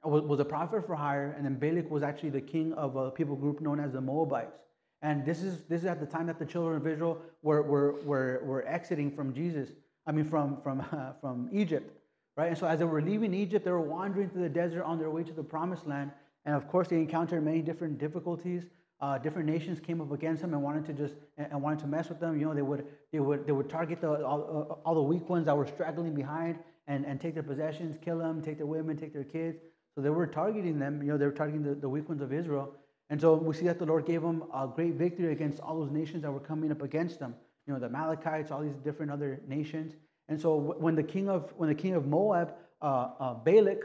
[0.03, 3.11] was, was a prophet for hire, and then Balak was actually the king of a
[3.11, 4.57] people group known as the Moabites.
[5.01, 7.93] And this is, this is at the time that the children of Israel were, were,
[8.03, 9.69] were, were exiting from Jesus,
[10.05, 11.91] I mean, from, from, uh, from Egypt,
[12.35, 12.49] right?
[12.49, 15.09] And so as they were leaving Egypt, they were wandering through the desert on their
[15.09, 16.11] way to the promised land.
[16.45, 18.65] And of course, they encountered many different difficulties
[19.01, 22.09] uh, different nations came up against them and wanted to just and wanted to mess
[22.09, 22.37] with them.
[22.37, 25.29] You know, they would they would they would target the, all, uh, all the weak
[25.29, 28.97] ones that were straggling behind and, and take their possessions, kill them, take their women,
[28.97, 29.57] take their kids.
[29.95, 31.01] So they were targeting them.
[31.01, 32.73] You know, they were targeting the, the weak ones of Israel.
[33.09, 35.91] And so we see that the Lord gave them a great victory against all those
[35.91, 37.35] nations that were coming up against them.
[37.65, 39.93] You know, the Amalekites, all these different other nations.
[40.27, 43.81] And so when the king of when the king of Moab, uh, uh, Balak,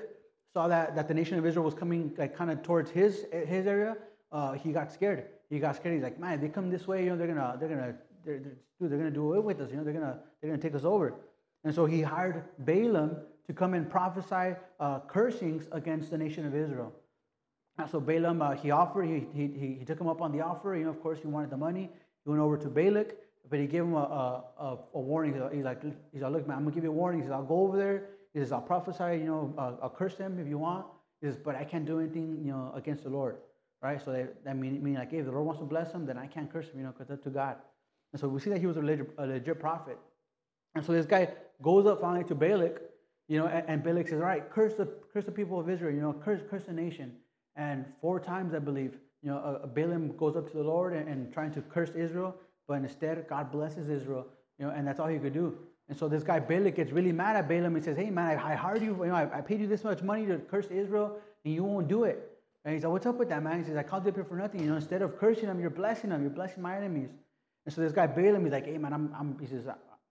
[0.52, 3.66] saw that that the nation of Israel was coming like kind of towards his his
[3.66, 3.96] area,
[4.30, 5.26] uh, he got scared.
[5.48, 5.94] He got scared.
[5.94, 8.56] He's like, man, they come this way, you know, they're gonna, they're gonna, they're, they're,
[8.80, 9.70] dude, they're gonna do away with us.
[9.70, 11.14] You know, they're gonna, they're gonna take us over.
[11.62, 16.54] And so he hired Balaam to come and prophesy uh, cursings against the nation of
[16.54, 16.92] Israel.
[17.78, 20.76] And so Balaam, uh, he offered, he, he, he took him up on the offer.
[20.76, 21.90] You know, of course, he wanted the money.
[22.24, 23.16] He went over to Balak,
[23.50, 25.34] but he gave him a, a, a warning.
[25.52, 25.82] He's like,
[26.12, 27.20] he's like, look, man, I'm gonna give you a warning.
[27.20, 28.10] He says, I'll go over there.
[28.32, 29.18] He says, I'll prophesy.
[29.20, 30.87] You know, uh, I'll curse them if you want.
[31.20, 33.37] He says, but I can't do anything, you know, against the Lord
[33.84, 34.02] right?
[34.02, 36.50] So they, that mean, like, if the Lord wants to bless him, then I can't
[36.50, 37.56] curse him, you know, because that's to God.
[38.12, 39.98] And so we see that he was a legit, a legit prophet.
[40.74, 41.28] And so this guy
[41.62, 42.80] goes up finally to Balak,
[43.28, 45.94] you know, and, and Balak says, all right, curse the, curse the people of Israel,
[45.94, 47.12] you know, curse, curse the nation.
[47.56, 51.08] And four times, I believe, you know, uh, Balaam goes up to the Lord and,
[51.08, 52.34] and trying to curse Israel,
[52.66, 54.26] but instead God blesses Israel,
[54.58, 55.56] you know, and that's all he could do.
[55.88, 58.52] And so this guy Balak gets really mad at Balaam and says, hey, man, I,
[58.52, 61.18] I hired you, you know, I, I paid you this much money to curse Israel,
[61.44, 62.30] and you won't do it.
[62.64, 63.58] And he said, What's up with that, man?
[63.58, 64.60] He says, I called you up here for nothing.
[64.60, 66.22] You know, instead of cursing them, you're blessing them.
[66.22, 67.10] You're blessing my enemies.
[67.66, 69.66] And so this guy Balaam, he's like, Hey, man, I'm, I'm he says,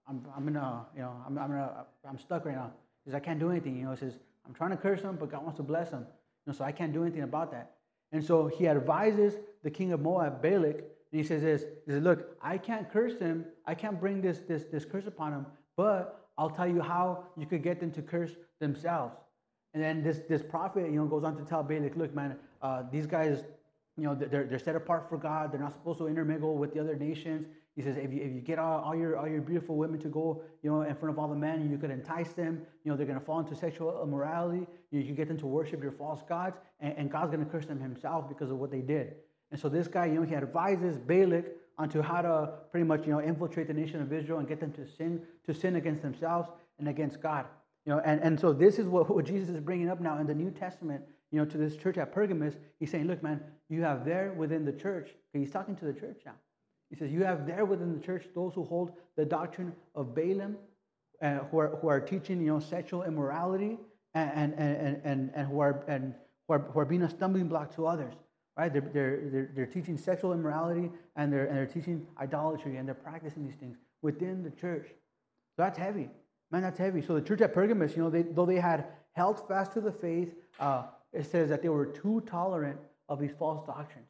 [0.08, 2.70] I'm, I'm in a, you know, I'm, I'm, in a, I'm stuck right now.
[3.04, 3.76] He says, I can't do anything.
[3.76, 4.14] You know, he says,
[4.46, 6.06] I'm trying to curse them, but God wants to bless them.
[6.46, 7.72] Know, so I can't do anything about that.
[8.12, 10.76] And so he advises the king of Moab, Balak,
[11.14, 13.46] and he says this, he says, Look, I can't curse them.
[13.66, 17.46] I can't bring this, this, this curse upon them, but I'll tell you how you
[17.46, 19.14] could get them to curse themselves.
[19.72, 22.82] And then this, this prophet, you know, goes on to tell Balak, look, man, uh,
[22.90, 23.44] these guys,
[23.96, 25.52] you know, they're, they're set apart for God.
[25.52, 27.46] They're not supposed to intermingle with the other nations.
[27.76, 30.08] He says, if you, if you get all, all, your, all your beautiful women to
[30.08, 32.62] go, you know, in front of all the men, you could entice them.
[32.84, 34.66] You know, they're going to fall into sexual immorality.
[34.92, 37.66] You, you get them to worship your false gods, and, and God's going to curse
[37.66, 39.14] them himself because of what they did.
[39.50, 43.12] And so this guy, you know, he advises Balak onto how to pretty much, you
[43.12, 46.48] know, infiltrate the nation of Israel and get them to sin, to sin against themselves
[46.78, 47.46] and against God.
[47.86, 50.26] You know, and, and so this is what, what Jesus is bringing up now in
[50.26, 52.54] the New Testament, you know, to this church at Pergamus.
[52.78, 56.20] He's saying, look, man, you have there within the church, he's talking to the church
[56.24, 56.34] now.
[56.94, 60.56] He says, You have there within the church those who hold the doctrine of Balaam,
[61.20, 63.78] uh, who, are, who are teaching you know, sexual immorality
[64.14, 66.14] and, and, and, and, and, who, are, and
[66.46, 68.14] who, are, who are being a stumbling block to others.
[68.56, 68.72] Right?
[68.72, 72.94] They're, they're, they're, they're teaching sexual immorality and they're, and they're teaching idolatry and they're
[72.94, 74.86] practicing these things within the church.
[74.86, 76.08] So that's heavy.
[76.52, 77.02] Man, that's heavy.
[77.02, 79.90] So the church at Pergamos, you know, they, though they had held fast to the
[79.90, 82.78] faith, uh, it says that they were too tolerant
[83.08, 84.06] of these false doctrines.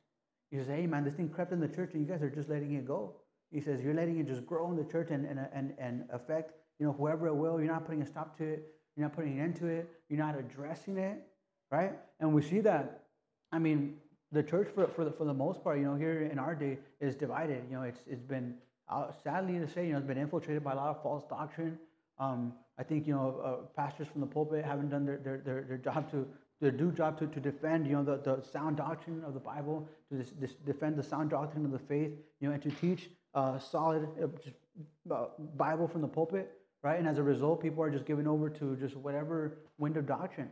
[0.51, 2.49] He says, hey, man, this thing crept in the church and you guys are just
[2.49, 3.17] letting it go.
[3.51, 6.53] He says, you're letting it just grow in the church and, and, and, and affect,
[6.79, 7.61] you know, whoever it will.
[7.61, 8.75] You're not putting a stop to it.
[8.97, 9.89] You're not putting an end to it.
[10.09, 11.27] You're not addressing it,
[11.71, 11.93] right?
[12.21, 13.05] And we see that,
[13.53, 13.97] I mean,
[14.33, 16.79] the church, for, for, the, for the most part, you know, here in our day
[17.01, 17.65] is divided.
[17.71, 18.55] You know, it's, it's been,
[18.89, 21.79] uh, sadly to say, you know, it's been infiltrated by a lot of false doctrine.
[22.19, 25.63] Um, I think you know uh, pastors from the pulpit haven't done their, their, their,
[25.63, 26.27] their job to
[26.65, 29.87] their due job to, to defend you know the, the sound doctrine of the Bible,
[30.09, 33.11] to this, this defend the sound doctrine of the faith, you know, and to teach
[33.35, 36.51] uh, solid uh, uh, Bible from the pulpit,
[36.83, 36.99] right?
[36.99, 40.51] And as a result, people are just given over to just whatever wind of doctrine,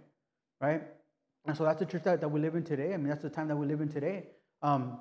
[0.60, 0.82] right?
[1.46, 2.92] And so that's the church that, that we live in today.
[2.92, 4.26] I mean, that's the time that we live in today.
[4.60, 5.00] Um,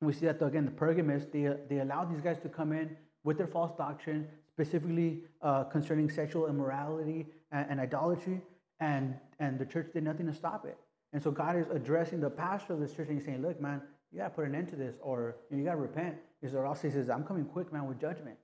[0.00, 2.96] we see that the, again the Pergamists they they allowed these guys to come in
[3.24, 8.40] with their false doctrine, specifically uh, concerning sexual immorality and, and, idolatry,
[8.82, 10.76] and, and the church did nothing to stop it.
[11.12, 13.80] And so God is addressing the pastor of this church and he's saying, look, man,
[14.10, 16.16] you got to put an end to this or you, got to repent.
[16.42, 18.36] Is or else he says, I'm coming quick, man, with judgment,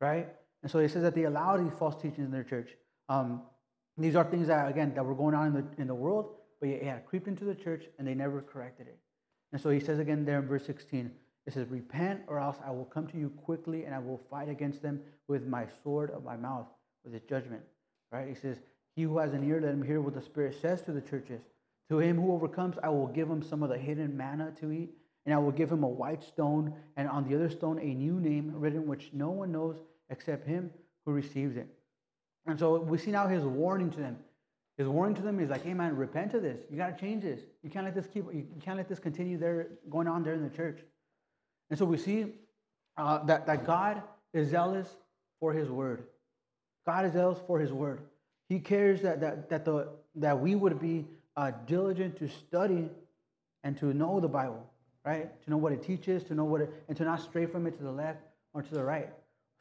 [0.00, 0.28] right?
[0.62, 2.70] And so he says that they allow these false teachings in their church.
[3.08, 3.42] Um,
[3.98, 6.68] these are things that, again, that were going on in the, in the world, but
[6.68, 8.98] it had creeped into the church and they never corrected it.
[9.52, 11.10] And so he says again there in verse 16,
[11.46, 14.48] it says, Repent, or else I will come to you quickly and I will fight
[14.48, 16.66] against them with my sword of my mouth,
[17.02, 17.62] with his judgment.
[18.12, 18.28] Right?
[18.28, 18.58] He says,
[18.96, 21.40] He who has an ear, let him hear what the Spirit says to the churches.
[21.88, 24.90] To him who overcomes, I will give him some of the hidden manna to eat,
[25.26, 28.20] and I will give him a white stone, and on the other stone a new
[28.20, 29.76] name written which no one knows
[30.08, 30.70] except him
[31.04, 31.66] who receives it.
[32.46, 34.18] And so we see now his warning to them.
[34.78, 36.58] His warning to them is like, hey man, repent of this.
[36.70, 37.40] You got to change this.
[37.62, 38.24] You can't let this keep.
[38.32, 40.80] You can't let this continue there going on there in the church.
[41.68, 42.32] And so we see
[42.96, 44.88] uh, that, that God is zealous
[45.38, 46.04] for his word.
[46.86, 48.00] God is zealous for his word.
[48.50, 52.90] He cares that, that, that, the, that we would be uh, diligent to study
[53.64, 54.68] and to know the Bible,
[55.06, 55.42] right?
[55.44, 57.78] To know what it teaches, to know what it, and to not stray from it
[57.78, 58.18] to the left
[58.52, 59.08] or to the right.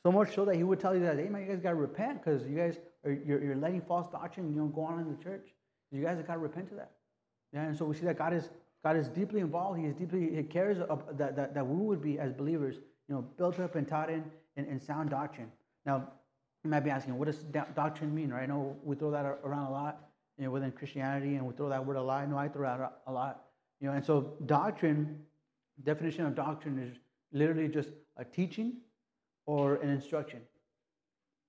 [0.04, 1.76] So much so that he would tell you that, hey man, you guys got to
[1.76, 5.16] repent because you guys are you're, you're letting false doctrine you know, go on in
[5.16, 5.48] the church.
[5.92, 6.92] You guys have got to repent of that.
[7.54, 8.50] Yeah, and so we see that God is
[8.84, 9.80] God is deeply involved.
[9.80, 13.22] He is deeply, he cares that, that, that we would be, as believers, you know,
[13.38, 14.24] built up and taught in,
[14.56, 15.52] in, in sound doctrine.
[15.86, 16.08] Now,
[16.64, 17.38] you might be asking, what does
[17.76, 18.44] doctrine mean, right?
[18.44, 21.70] I know we throw that around a lot, you know, within Christianity, and we throw
[21.70, 22.24] that word a lot.
[22.24, 23.46] I know I throw that a lot,
[23.80, 25.20] you know, and so doctrine,
[25.84, 26.98] definition of doctrine is
[27.32, 28.78] literally just a teaching
[29.46, 30.42] or an instruction.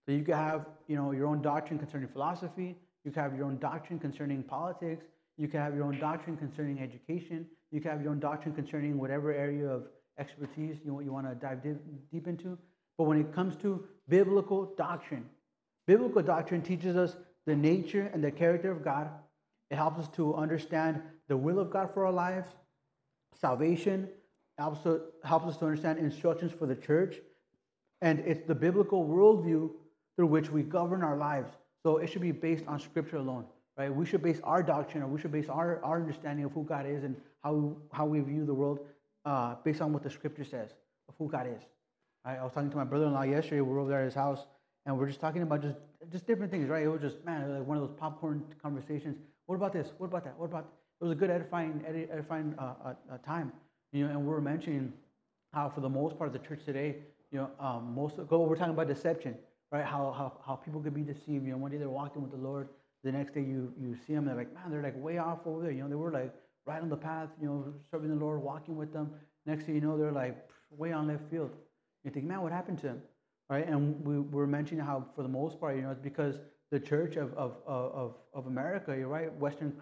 [0.07, 2.77] So you can have, you know, your own doctrine concerning philosophy.
[3.05, 5.05] You can have your own doctrine concerning politics.
[5.37, 7.47] You can have your own doctrine concerning education.
[7.71, 9.85] You can have your own doctrine concerning whatever area of
[10.19, 11.63] expertise you, you want to dive
[12.13, 12.59] deep into.
[12.99, 15.25] But when it comes to biblical doctrine,
[15.87, 19.09] biblical doctrine teaches us the nature and the character of God.
[19.71, 22.49] It helps us to understand the will of God for our lives,
[23.41, 24.09] salvation,
[24.59, 27.17] helps, to, helps us to understand instructions for the church,
[28.03, 29.71] and it's the biblical worldview
[30.17, 31.51] through which we govern our lives.
[31.83, 33.47] So it should be based on Scripture alone
[33.81, 33.95] right?
[33.95, 36.87] We should base our doctrine or we should base our, our understanding of who God
[36.87, 38.81] is and how, how we view the world
[39.25, 40.71] uh, based on what the scripture says
[41.09, 41.63] of who God is.
[42.25, 42.39] Right?
[42.39, 43.61] I was talking to my brother-in-law yesterday.
[43.61, 44.47] We were over there at his house
[44.87, 45.77] and we are just talking about just,
[46.11, 46.85] just different things, right?
[46.85, 49.17] It was just, man, like one of those popcorn conversations.
[49.47, 49.93] What about this?
[49.99, 50.39] What about that?
[50.39, 50.67] What about,
[51.01, 53.53] it was a good edifying, edifying uh, uh, uh, time.
[53.93, 54.93] You know, and we were mentioning
[55.53, 56.97] how for the most part of the church today,
[57.33, 59.37] you know, um, most, of, we're talking about deception,
[59.73, 59.85] right?
[59.85, 61.45] How, how, how people could be deceived.
[61.45, 62.69] You know, one day they're walking with the Lord
[63.03, 65.63] the next day you, you see them, they're like, man, they're like way off over
[65.63, 65.71] there.
[65.71, 66.35] You know, they were like
[66.67, 69.11] right on the path, you know, serving the Lord, walking with them.
[69.47, 70.37] Next thing you know, they're like
[70.71, 71.51] way on left field.
[72.05, 73.03] You think, man, what happened to him?
[73.49, 73.67] Right?
[73.67, 76.39] And we were mentioning how, for the most part, you know, it's because
[76.71, 79.77] the church of, of, of, of America, you're right, Western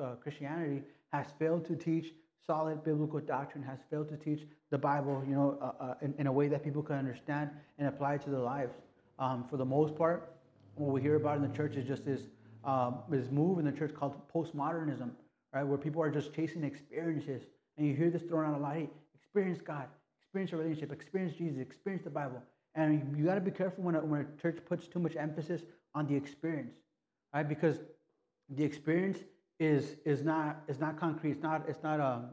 [0.00, 0.82] uh, Christianity
[1.12, 2.12] has failed to teach
[2.46, 6.26] solid biblical doctrine, has failed to teach the Bible, you know, uh, uh, in, in,
[6.26, 8.74] a way that people can understand and apply to their lives.
[9.18, 10.34] Um, for the most part,
[10.74, 12.22] what we hear about in the church is just this
[12.64, 15.10] um, this move in the church called postmodernism,
[15.52, 15.64] right?
[15.64, 17.42] Where people are just chasing experiences.
[17.76, 18.74] And you hear this thrown out a lot.
[18.74, 19.88] Hey, experience God,
[20.34, 22.42] experience a relationship, experience Jesus, experience the Bible.
[22.74, 25.62] And you got to be careful when a, when a church puts too much emphasis
[25.94, 26.74] on the experience,
[27.32, 27.48] right?
[27.48, 27.78] Because
[28.48, 29.18] the experience
[29.60, 31.30] is is not is not concrete.
[31.30, 32.30] It's not it's not um,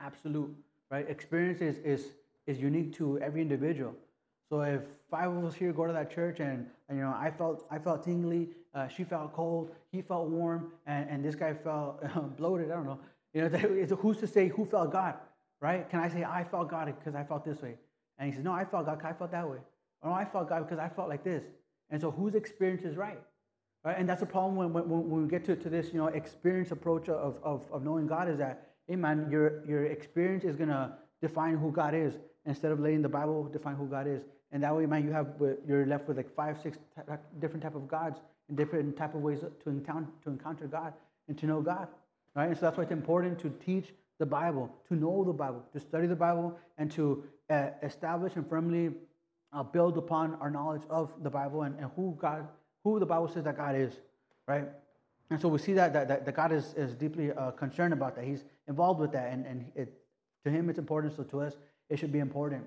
[0.00, 0.54] absolute,
[0.92, 1.10] right?
[1.10, 2.12] Experience is is
[2.46, 3.94] is unique to every individual.
[4.48, 7.32] So if five of us here go to that church and, and you know I
[7.36, 11.52] felt I felt tingly, uh, she felt cold, he felt warm, and, and this guy
[11.52, 12.00] felt
[12.36, 12.70] bloated.
[12.70, 13.00] I don't know.
[13.32, 15.14] You know, who's to say who felt God,
[15.64, 15.88] right?
[15.88, 17.76] Can I say I felt God because I felt this way?
[18.18, 19.56] And he says, No, I felt God because I felt that way.
[20.02, 21.42] Or no, I felt God because I felt like this.
[21.88, 23.18] And so whose experience is right?
[23.82, 23.96] Right?
[23.98, 26.70] And that's a problem when, when, when we get to, to this, you know, experience
[26.70, 30.98] approach of, of, of knowing God is that, hey man, your, your experience is gonna
[31.22, 34.20] define who God is instead of letting the Bible define who God is.
[34.52, 35.28] And that way, man, you have
[35.66, 36.76] you're left with like five, six
[37.40, 40.92] different type of gods and different type of ways to encounter to encounter God
[41.26, 41.88] and to know God,
[42.36, 42.48] right?
[42.48, 45.80] And so that's why it's important to teach the Bible, to know the Bible, to
[45.80, 48.92] study the Bible, and to uh, establish and firmly
[49.52, 52.46] uh, build upon our knowledge of the Bible and, and who God,
[52.84, 53.94] who the Bible says that God is,
[54.46, 54.68] right?
[55.30, 58.24] And so we see that that, that, God is, is deeply uh, concerned about that.
[58.24, 59.92] He's involved with that, and, and it,
[60.44, 61.16] to him it's important.
[61.16, 61.56] So to us,
[61.88, 62.64] it should be important.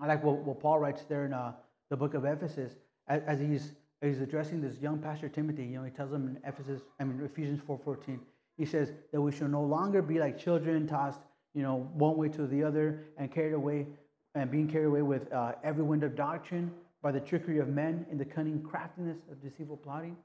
[0.00, 1.52] I like what, what Paul writes there in uh,
[1.88, 2.72] the book of Ephesus
[3.06, 5.64] as, as he's he's addressing this young pastor Timothy.
[5.64, 8.20] You know, he tells him in Ephesus, I mean Ephesians four fourteen.
[8.56, 11.20] He says that we should no longer be like children tossed,
[11.54, 13.86] you know, one way to the other and carried away
[14.34, 18.06] and being carried away with uh, every wind of doctrine by the trickery of men
[18.10, 20.16] in the cunning craftiness of deceitful plotting.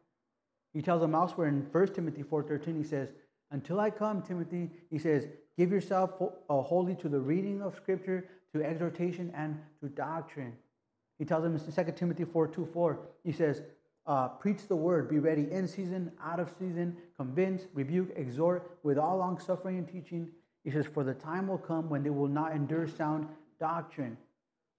[0.73, 3.09] He tells them elsewhere in 1 Timothy 4.13, he says,
[3.51, 8.29] Until I come, Timothy, he says, give yourself uh, wholly to the reading of Scripture,
[8.53, 10.53] to exhortation, and to doctrine.
[11.17, 13.61] He tells them in 2 Timothy 4, 2, 4, he says,
[14.09, 18.97] uh, preach the word, be ready in season, out of season, convince, rebuke, exhort with
[18.97, 20.27] all long suffering and teaching.
[20.63, 23.27] He says, For the time will come when they will not endure sound
[23.59, 24.17] doctrine.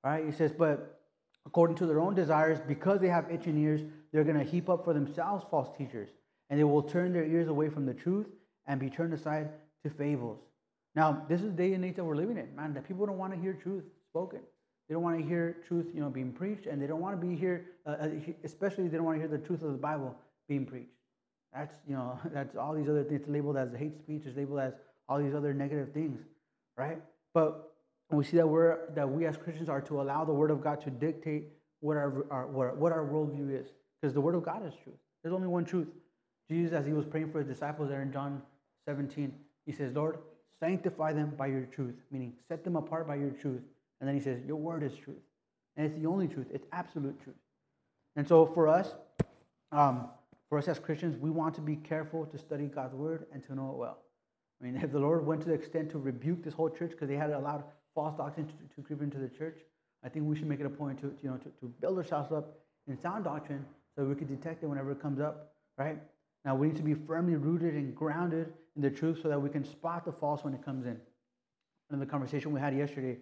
[0.02, 0.26] Right?
[0.26, 1.00] He says, but
[1.46, 4.84] according to their own desires, because they have itching ears, they're going to heap up
[4.84, 6.08] for themselves false teachers,
[6.48, 8.26] and they will turn their ears away from the truth
[8.66, 9.50] and be turned aside
[9.84, 10.38] to fables.
[10.96, 12.74] Now, this is the day and age that we're living in, man.
[12.74, 14.40] That people don't want to hear truth spoken.
[14.90, 17.24] They don't want to hear truth, you know, being preached, and they don't want to
[17.24, 18.08] be here, uh, uh
[18.42, 20.16] especially they don't want to hear the truth of the Bible
[20.48, 20.90] being preached.
[21.54, 24.72] That's, you know, that's all these other things labeled as hate speech, is labeled as
[25.08, 26.18] all these other negative things,
[26.76, 26.98] right?
[27.32, 27.72] But
[28.10, 30.80] we see that we're that we as Christians are to allow the Word of God
[30.80, 31.44] to dictate
[31.78, 33.68] what our, our what, what our worldview is,
[34.00, 34.98] because the Word of God is truth.
[35.22, 35.86] There's only one truth.
[36.50, 38.42] Jesus, as he was praying for his disciples there in John
[38.86, 39.32] 17,
[39.66, 40.18] he says, "Lord,
[40.58, 43.62] sanctify them by your truth," meaning set them apart by your truth.
[44.00, 45.22] And then he says, "Your Word is truth,
[45.76, 46.46] and it's the only truth.
[46.50, 47.36] It's absolute truth."
[48.16, 48.94] And so for us,
[49.72, 50.08] um,
[50.48, 53.54] for us as Christians, we want to be careful to study God's Word and to
[53.54, 53.98] know it well.
[54.60, 57.08] I mean, if the Lord went to the extent to rebuke this whole church because
[57.08, 59.58] they had allowed false doctrine to, to creep into the church,
[60.04, 62.32] I think we should make it a point to, you know, to, to build ourselves
[62.32, 62.58] up
[62.88, 65.98] in sound doctrine so we can detect it whenever it comes up, right?
[66.44, 69.50] Now we need to be firmly rooted and grounded in the truth so that we
[69.50, 70.92] can spot the false when it comes in.
[70.92, 71.00] And
[71.92, 73.18] in the conversation we had yesterday,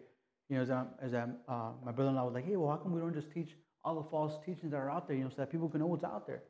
[0.48, 2.92] you know, as, um, as um, uh, my brother-in-law was like, hey, well, how come
[2.92, 3.50] we don't just teach
[3.84, 5.87] all the false teachings that are out there, you know, so that people can know
[5.87, 6.42] what's out there?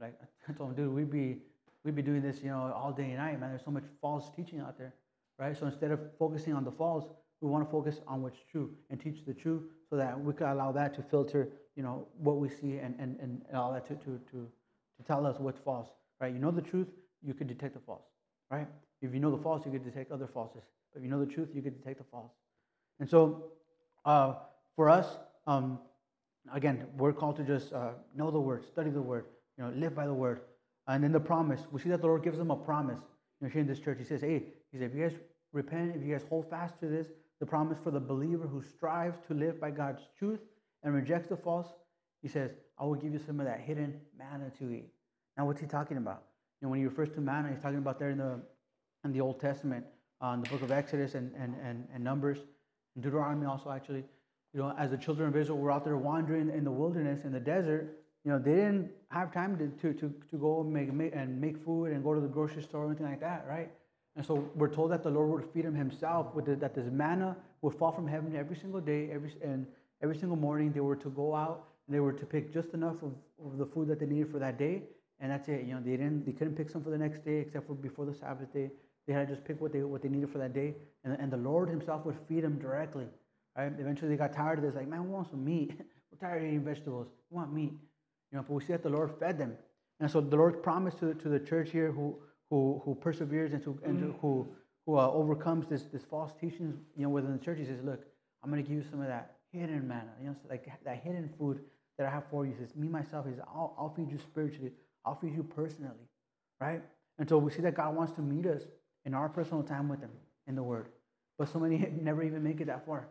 [0.00, 1.38] Like, I told him, dude, we'd be,
[1.84, 3.50] we'd be doing this, you know, all day and night, man.
[3.50, 4.94] There's so much false teaching out there,
[5.38, 5.56] right?
[5.56, 7.04] So instead of focusing on the false,
[7.40, 10.48] we want to focus on what's true and teach the true, so that we can
[10.48, 13.94] allow that to filter, you know, what we see and, and, and all that to,
[13.96, 14.48] to, to,
[14.96, 15.88] to tell us what's false,
[16.20, 16.32] right?
[16.32, 16.88] You know the truth,
[17.22, 18.06] you can detect the false,
[18.50, 18.66] right?
[19.02, 20.62] If you know the false, you can detect other falses.
[20.92, 22.32] But if you know the truth, you can detect the false.
[23.00, 23.52] And so
[24.04, 24.34] uh,
[24.76, 25.78] for us, um,
[26.52, 29.26] again, we're called to just uh, know the word, study the word,
[29.58, 30.40] you know, live by the word.
[30.86, 33.00] And then the promise, we see that the Lord gives them a promise.
[33.40, 35.16] You know, here in this church, He says, hey, He said, if you guys
[35.52, 37.08] repent, if you guys hold fast to this,
[37.40, 40.40] the promise for the believer who strives to live by God's truth
[40.82, 41.68] and rejects the false,
[42.22, 44.88] he says, I will give you some of that hidden manna to eat.
[45.36, 46.22] Now, what's he talking about?
[46.60, 48.40] You know, when he refers to manna, he's talking about there in the
[49.04, 49.84] in the Old Testament,
[50.22, 52.38] uh, in the book of Exodus and, and, and, and Numbers,
[53.00, 54.04] Deuteronomy also actually.
[54.52, 57.32] You know, as the children of Israel were out there wandering in the wilderness, in
[57.32, 60.92] the desert, you know, they didn't have time to, to, to, to go and make,
[60.92, 63.70] make, and make food and go to the grocery store or anything like that, right?
[64.16, 66.86] And so we're told that the Lord would feed them himself, with the, that this
[66.90, 69.66] manna would fall from heaven every single day, every, and
[70.02, 73.02] every single morning they were to go out and they were to pick just enough
[73.02, 73.12] of,
[73.44, 74.84] of the food that they needed for that day,
[75.20, 75.64] and that's it.
[75.66, 78.06] You know, they didn't, they couldn't pick some for the next day except for before
[78.06, 78.70] the Sabbath day.
[79.06, 80.74] They had to just pick what they, what they needed for that day,
[81.04, 83.06] and, and the Lord himself would feed them directly.
[83.56, 83.72] Right?
[83.78, 85.78] Eventually they got tired of this, like, man, we want some meat.
[86.10, 87.08] We're tired of eating vegetables.
[87.30, 87.72] We want meat.
[88.32, 89.56] You know, but we see that the Lord fed them.
[90.00, 92.16] And so the Lord promised to, to the church here who,
[92.50, 94.20] who, who perseveres and, to, and to, mm.
[94.20, 94.48] who,
[94.86, 98.04] who uh, overcomes this, this false teachings, you know, within the church, he says, look,
[98.42, 101.30] I'm going to give you some of that hidden manna, you know, like that hidden
[101.38, 101.60] food
[101.96, 102.52] that I have for you.
[102.52, 104.72] He says, me, myself, is I'll, I'll feed you spiritually.
[105.04, 106.08] I'll feed you personally,
[106.60, 106.82] right?
[107.18, 108.62] And so we see that God wants to meet us
[109.04, 110.10] in our personal time with him
[110.46, 110.88] in the Word.
[111.38, 113.08] But so many never even make it that far,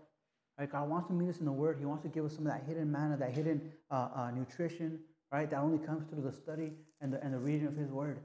[0.57, 0.71] Right?
[0.71, 1.77] God wants to meet us in the Word.
[1.79, 4.99] He wants to give us some of that hidden manna, that hidden uh, uh, nutrition,
[5.31, 5.49] right?
[5.49, 8.19] That only comes through the study and the, and the reading of His Word.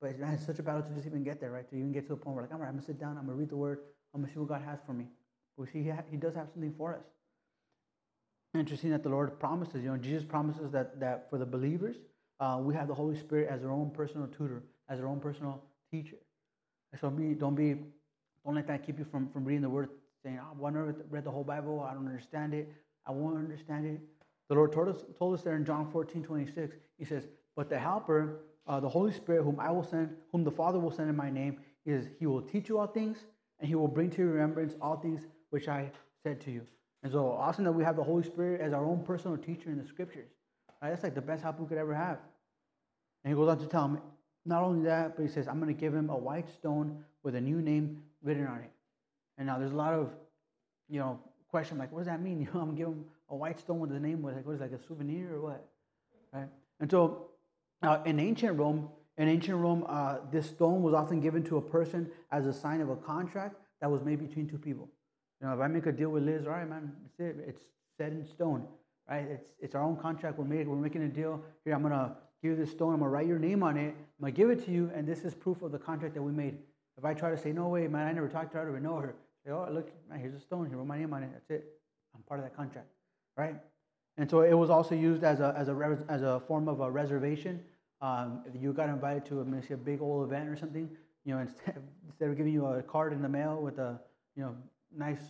[0.00, 1.68] But it's, it's such a battle to just even get there, right?
[1.70, 3.10] To even get to a point where, like, all right, I'm going to sit down,
[3.10, 3.78] I'm going to read the Word,
[4.12, 5.06] I'm going to see what God has for me.
[5.56, 7.04] But see He, ha- he does have something for us.
[8.54, 11.96] Interesting that the Lord promises, you know, Jesus promises that, that for the believers,
[12.40, 15.62] uh, we have the Holy Spirit as our own personal tutor, as our own personal
[15.90, 16.16] teacher.
[17.00, 17.76] So be, don't be,
[18.44, 19.88] don't let that keep you from, from reading the Word,
[20.22, 22.72] saying, oh, well, I never read the whole Bible, I don't understand it,
[23.06, 24.00] I won't understand it.
[24.48, 27.24] The Lord told us, told us there in John 14, 26, He says,
[27.56, 30.90] But the Helper, uh, the Holy Spirit, whom I will send, whom the Father will
[30.90, 33.18] send in my name, is He will teach you all things,
[33.58, 35.90] and He will bring to your remembrance all things which I
[36.22, 36.66] said to you.
[37.02, 39.78] And so awesome that we have the Holy Spirit as our own personal teacher in
[39.78, 40.28] the Scriptures.
[40.80, 40.90] Right?
[40.90, 42.18] That's like the best help we could ever have.
[43.24, 43.98] And He goes on to tell him,
[44.44, 47.34] not only that, but He says, I'm going to give him a white stone with
[47.34, 48.70] a new name written on it.
[49.38, 50.10] And now there's a lot of,
[50.88, 51.18] you know,
[51.48, 52.40] question like, what does that mean?
[52.46, 54.72] You know, I'm him a white stone with the name with like, what is like
[54.72, 55.68] a souvenir or what?
[56.32, 56.48] Right?
[56.80, 57.28] And so,
[57.82, 58.88] uh, in ancient Rome,
[59.18, 62.80] in ancient Rome, uh, this stone was often given to a person as a sign
[62.80, 64.88] of a contract that was made between two people.
[65.40, 67.44] You know, if I make a deal with Liz, all right, man, it's it.
[67.46, 67.62] It's
[67.98, 68.66] set in stone,
[69.08, 69.26] right?
[69.28, 70.38] It's it's our own contract.
[70.38, 71.42] We're making we're making a deal.
[71.64, 72.94] Here, I'm gonna give you this stone.
[72.94, 73.94] I'm gonna write your name on it.
[73.94, 76.32] I'm gonna give it to you, and this is proof of the contract that we
[76.32, 76.58] made.
[76.98, 78.82] If I try to say, no way, man, I never talked to her, I don't
[78.82, 79.14] know her.
[79.44, 80.66] Say, oh, look, man, here's a stone.
[80.66, 81.30] Here, wrote my name on it.
[81.32, 81.72] That's it.
[82.14, 82.88] I'm part of that contract,
[83.36, 83.56] right?
[84.18, 86.90] And so it was also used as a as a as a form of a
[86.90, 87.60] reservation.
[88.00, 90.90] Um, if you got invited to a, a big old event or something,
[91.24, 93.98] you know, instead instead of giving you a card in the mail with a
[94.36, 94.54] you know
[94.96, 95.20] nice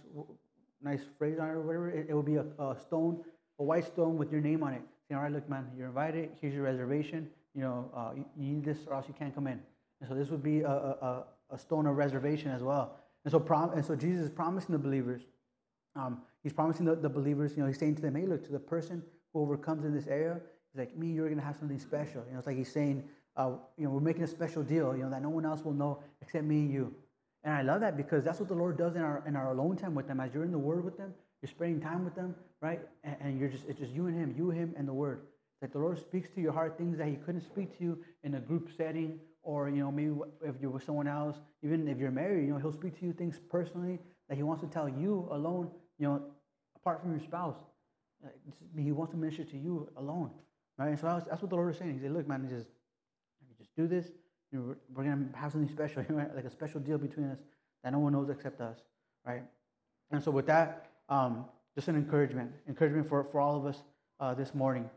[0.82, 3.22] nice phrase on it or whatever, it, it would be a, a stone,
[3.60, 4.82] a white stone with your name on it.
[5.08, 6.30] Saying, all right, look, man, you're invited.
[6.40, 7.28] Here's your reservation.
[7.54, 9.60] You know, uh, you, need this or else you can't come in.
[10.00, 12.96] And so this would be a, a, a stone of reservation as well.
[13.24, 15.22] And so, prom- and so Jesus is promising the believers,
[15.94, 18.52] um, he's promising the, the believers, you know, he's saying to them, hey, look, to
[18.52, 20.40] the person who overcomes in this area,
[20.72, 22.22] he's like, me, you're going to have something special.
[22.26, 23.04] You know, it's like he's saying,
[23.36, 25.74] uh, you know, we're making a special deal, you know, that no one else will
[25.74, 26.94] know except me and you.
[27.44, 29.76] And I love that because that's what the Lord does in our, in our alone
[29.76, 30.20] time with them.
[30.20, 31.12] As you're in the Word with them,
[31.42, 32.80] you're spending time with them, right?
[33.02, 35.22] And, and you're just, it's just you and Him, you, Him, and the Word.
[35.60, 38.34] That the Lord speaks to your heart things that He couldn't speak to you in
[38.34, 40.12] a group setting or, you know, maybe
[40.44, 43.12] if you're with someone else, even if you're married, you know, He'll speak to you
[43.12, 45.68] things personally that He wants to tell you alone,
[45.98, 46.22] you know,
[46.76, 47.58] apart from your spouse.
[48.76, 50.30] He wants to minister to you alone,
[50.78, 50.90] right?
[50.90, 51.94] And so that's, what the Lord is saying.
[51.94, 52.68] He said, look, man, just,
[53.58, 54.06] just do this.
[54.52, 56.04] We're, to have something special,
[56.36, 57.38] like a special deal between us
[57.82, 58.78] that no one knows except us,
[59.26, 59.42] right?
[60.12, 61.44] And so with that, um,
[61.74, 63.82] just an encouragement, encouragement for, for all of us
[64.20, 64.88] uh, this morning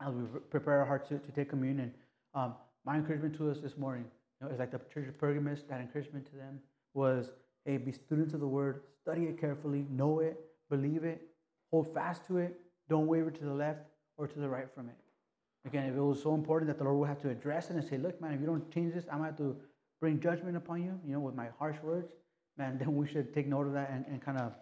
[0.00, 1.92] as we prepare our hearts to, to take communion.
[2.34, 4.04] Um, my encouragement to us this morning,
[4.40, 6.60] you know, is like the church of Pergamus, that encouragement to them
[6.92, 7.30] was,
[7.64, 10.38] hey, be students of the word, study it carefully, know it,
[10.70, 11.28] believe it,
[11.70, 13.80] hold fast to it, don't waver to the left
[14.16, 14.96] or to the right from it.
[15.66, 17.84] Again, if it was so important that the Lord would have to address it and
[17.84, 19.56] say, look, man, if you don't change this, I'm going to have to
[20.00, 22.08] bring judgment upon you, you know, with my harsh words,
[22.58, 24.52] man, then we should take note of that and, and kind of,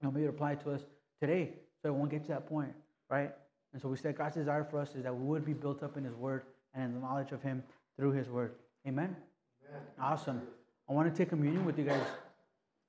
[0.00, 0.82] you know, maybe apply to us
[1.20, 2.72] today so it won't get to that point,
[3.10, 3.32] right?
[3.72, 5.96] And so we said God's desire for us is that we would be built up
[5.96, 6.42] in His Word
[6.74, 7.62] and in the knowledge of Him
[7.96, 8.52] through His Word.
[8.86, 9.16] Amen?
[9.68, 9.82] Amen.
[10.00, 10.42] Awesome.
[10.88, 12.02] I want to take communion with you guys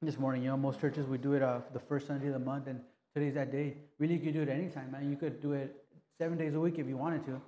[0.01, 0.43] this morning.
[0.43, 2.81] You know, most churches, we do it uh, the first Sunday of the month, and
[3.13, 3.77] today's that day.
[3.97, 5.09] Really, you could do it anytime, man.
[5.09, 5.83] You could do it
[6.17, 7.41] seven days a week if you wanted to.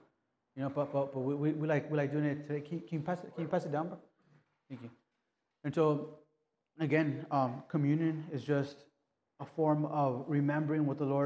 [0.55, 2.61] You know, but, but, but we, we, we like, we like doing it today.
[2.61, 3.97] Can, can, you pass it, can you pass it down, bro?
[4.69, 4.89] Thank you.
[5.63, 6.15] And so,
[6.79, 8.77] again, um, communion is just
[9.39, 11.25] a form of remembering what the Lord